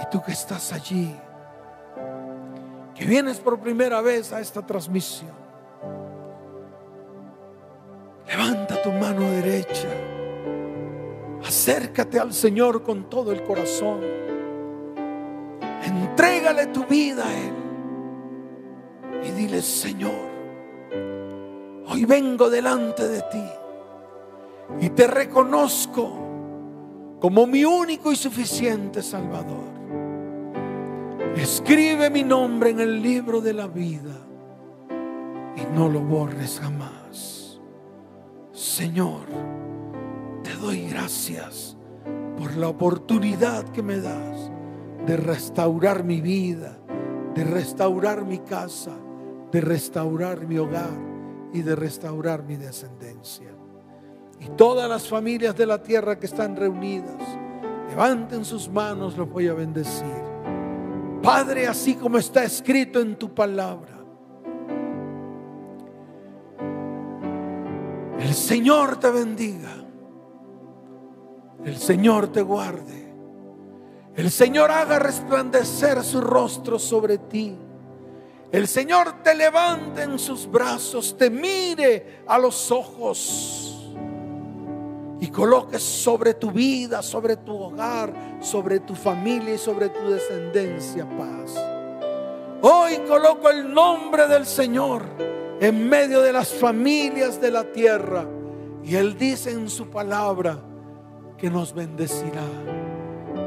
Y 0.02 0.10
tú 0.10 0.22
que 0.22 0.32
estás 0.32 0.72
allí, 0.72 1.16
que 2.96 3.06
vienes 3.06 3.40
por 3.40 3.60
primera 3.60 4.02
vez 4.02 4.32
a 4.34 4.40
esta 4.40 4.66
transmisión, 4.66 5.32
levanta 8.28 8.82
tu 8.82 8.92
mano 8.92 9.22
derecha, 9.32 9.90
acércate 11.46 12.20
al 12.20 12.34
Señor 12.34 12.84
con 12.84 13.10
todo 13.10 13.32
el 13.32 13.44
corazón, 13.44 14.02
entrégale 15.84 16.68
tu 16.68 16.86
vida 16.86 17.26
a 17.26 17.34
Él 17.34 17.54
y 19.24 19.32
dile, 19.32 19.62
Señor, 19.62 20.30
hoy 21.88 22.06
vengo 22.06 22.50
delante 22.50 23.08
de 23.08 23.22
ti 23.24 23.50
y 24.80 24.90
te 24.90 25.08
reconozco 25.08 26.30
como 27.20 27.46
mi 27.48 27.66
único 27.66 28.12
y 28.12 28.16
suficiente 28.16 29.02
Salvador. 29.02 29.79
Escribe 31.36 32.10
mi 32.10 32.24
nombre 32.24 32.72
en 32.72 32.80
el 32.80 33.02
libro 33.02 33.40
de 33.40 33.54
la 33.54 33.68
vida 33.68 34.16
y 35.56 35.76
no 35.76 35.88
lo 35.90 36.02
borres 36.02 36.60
jamás. 36.60 37.60
Señor, 38.52 39.26
te 40.44 40.54
doy 40.56 40.90
gracias 40.90 41.78
por 42.38 42.56
la 42.58 42.70
oportunidad 42.70 43.64
que 43.70 43.84
me 43.84 44.00
das 44.00 44.52
de 45.06 45.18
restaurar 45.18 46.04
mi 46.04 46.22
vida, 46.22 46.78
de 47.36 47.44
restaurar 47.44 48.26
mi 48.26 48.40
casa, 48.40 48.92
de 49.52 49.62
restaurar 49.62 50.46
mi 50.46 50.58
hogar 50.58 51.10
y 51.54 51.62
de 51.62 51.76
restaurar 51.76 52.44
mi 52.44 52.56
descendencia. 52.56 53.50
Y 54.40 54.50
todas 54.50 54.90
las 54.90 55.08
familias 55.08 55.56
de 55.56 55.66
la 55.66 55.82
tierra 55.82 56.18
que 56.18 56.26
están 56.26 56.56
reunidas, 56.56 57.22
levanten 57.90 58.46
sus 58.46 58.70
manos, 58.70 59.18
los 59.18 59.30
voy 59.30 59.48
a 59.48 59.54
bendecir. 59.54 60.29
Padre, 61.22 61.68
así 61.68 61.96
como 61.96 62.18
está 62.18 62.44
escrito 62.44 63.00
en 63.00 63.16
tu 63.18 63.34
palabra, 63.34 63.98
el 68.20 68.34
Señor 68.34 69.00
te 69.00 69.10
bendiga, 69.10 69.74
el 71.66 71.78
Señor 71.78 72.30
te 72.30 72.42
guarde, 72.42 73.14
el 74.16 74.32
Señor 74.32 74.72
haga 74.72 75.00
resplandecer 75.00 76.04
su 76.04 76.22
rostro 76.22 76.80
sobre 76.80 77.18
ti. 77.18 77.58
El 78.52 78.68
Señor 78.68 79.22
te 79.24 79.36
levante 79.36 80.02
en 80.02 80.18
sus 80.18 80.50
brazos, 80.50 81.16
te 81.16 81.30
mire 81.30 82.24
a 82.26 82.40
los 82.40 82.72
ojos 82.72 83.79
y 85.22 85.28
coloques 85.28 85.84
sobre 85.84 86.34
tu 86.34 86.52
vida, 86.52 87.02
sobre 87.02 87.38
tu 87.38 87.56
hogar, 87.56 88.14
sobre 88.42 88.80
tu 88.80 88.96
familia 88.96 89.56
y 89.56 89.58
sobre 89.58 89.90
tu 89.90 90.10
descendencia 90.10 91.08
paz. 91.18 91.56
Hoy 92.62 92.98
coloco 93.08 93.50
el 93.50 93.74
nombre 93.74 94.28
del 94.28 94.46
Señor 94.46 95.04
en 95.60 95.90
medio 95.90 96.22
de 96.22 96.32
las 96.32 96.50
familias 96.50 97.40
de 97.42 97.52
la 97.52 97.64
tierra 97.72 98.26
y 98.84 98.96
Él 98.96 99.18
dice 99.18 99.52
en 99.52 99.70
su 99.70 99.90
palabra 99.90 100.60
que 101.38 101.50
nos 101.50 101.74
bendecirá. 101.74 102.44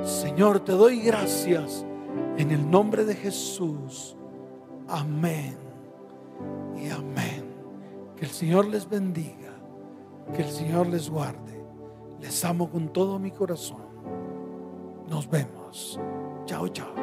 Señor, 0.03 0.61
te 0.61 0.73
doy 0.73 1.01
gracias 1.01 1.85
en 2.37 2.51
el 2.51 2.71
nombre 2.71 3.05
de 3.05 3.15
Jesús. 3.15 4.17
Amén 4.89 5.57
y 6.77 6.91
amén. 6.91 7.45
Que 8.17 8.25
el 8.25 8.31
Señor 8.31 8.67
les 8.67 8.89
bendiga, 8.89 9.53
que 10.35 10.43
el 10.43 10.51
Señor 10.51 10.87
les 10.87 11.09
guarde. 11.09 11.42
Les 12.23 12.45
amo 12.45 12.71
con 12.71 12.93
todo 12.93 13.19
mi 13.19 13.33
corazón. 13.33 13.83
Nos 15.09 15.29
vemos. 15.29 15.99
Chao, 16.47 16.69
chao. 16.69 17.02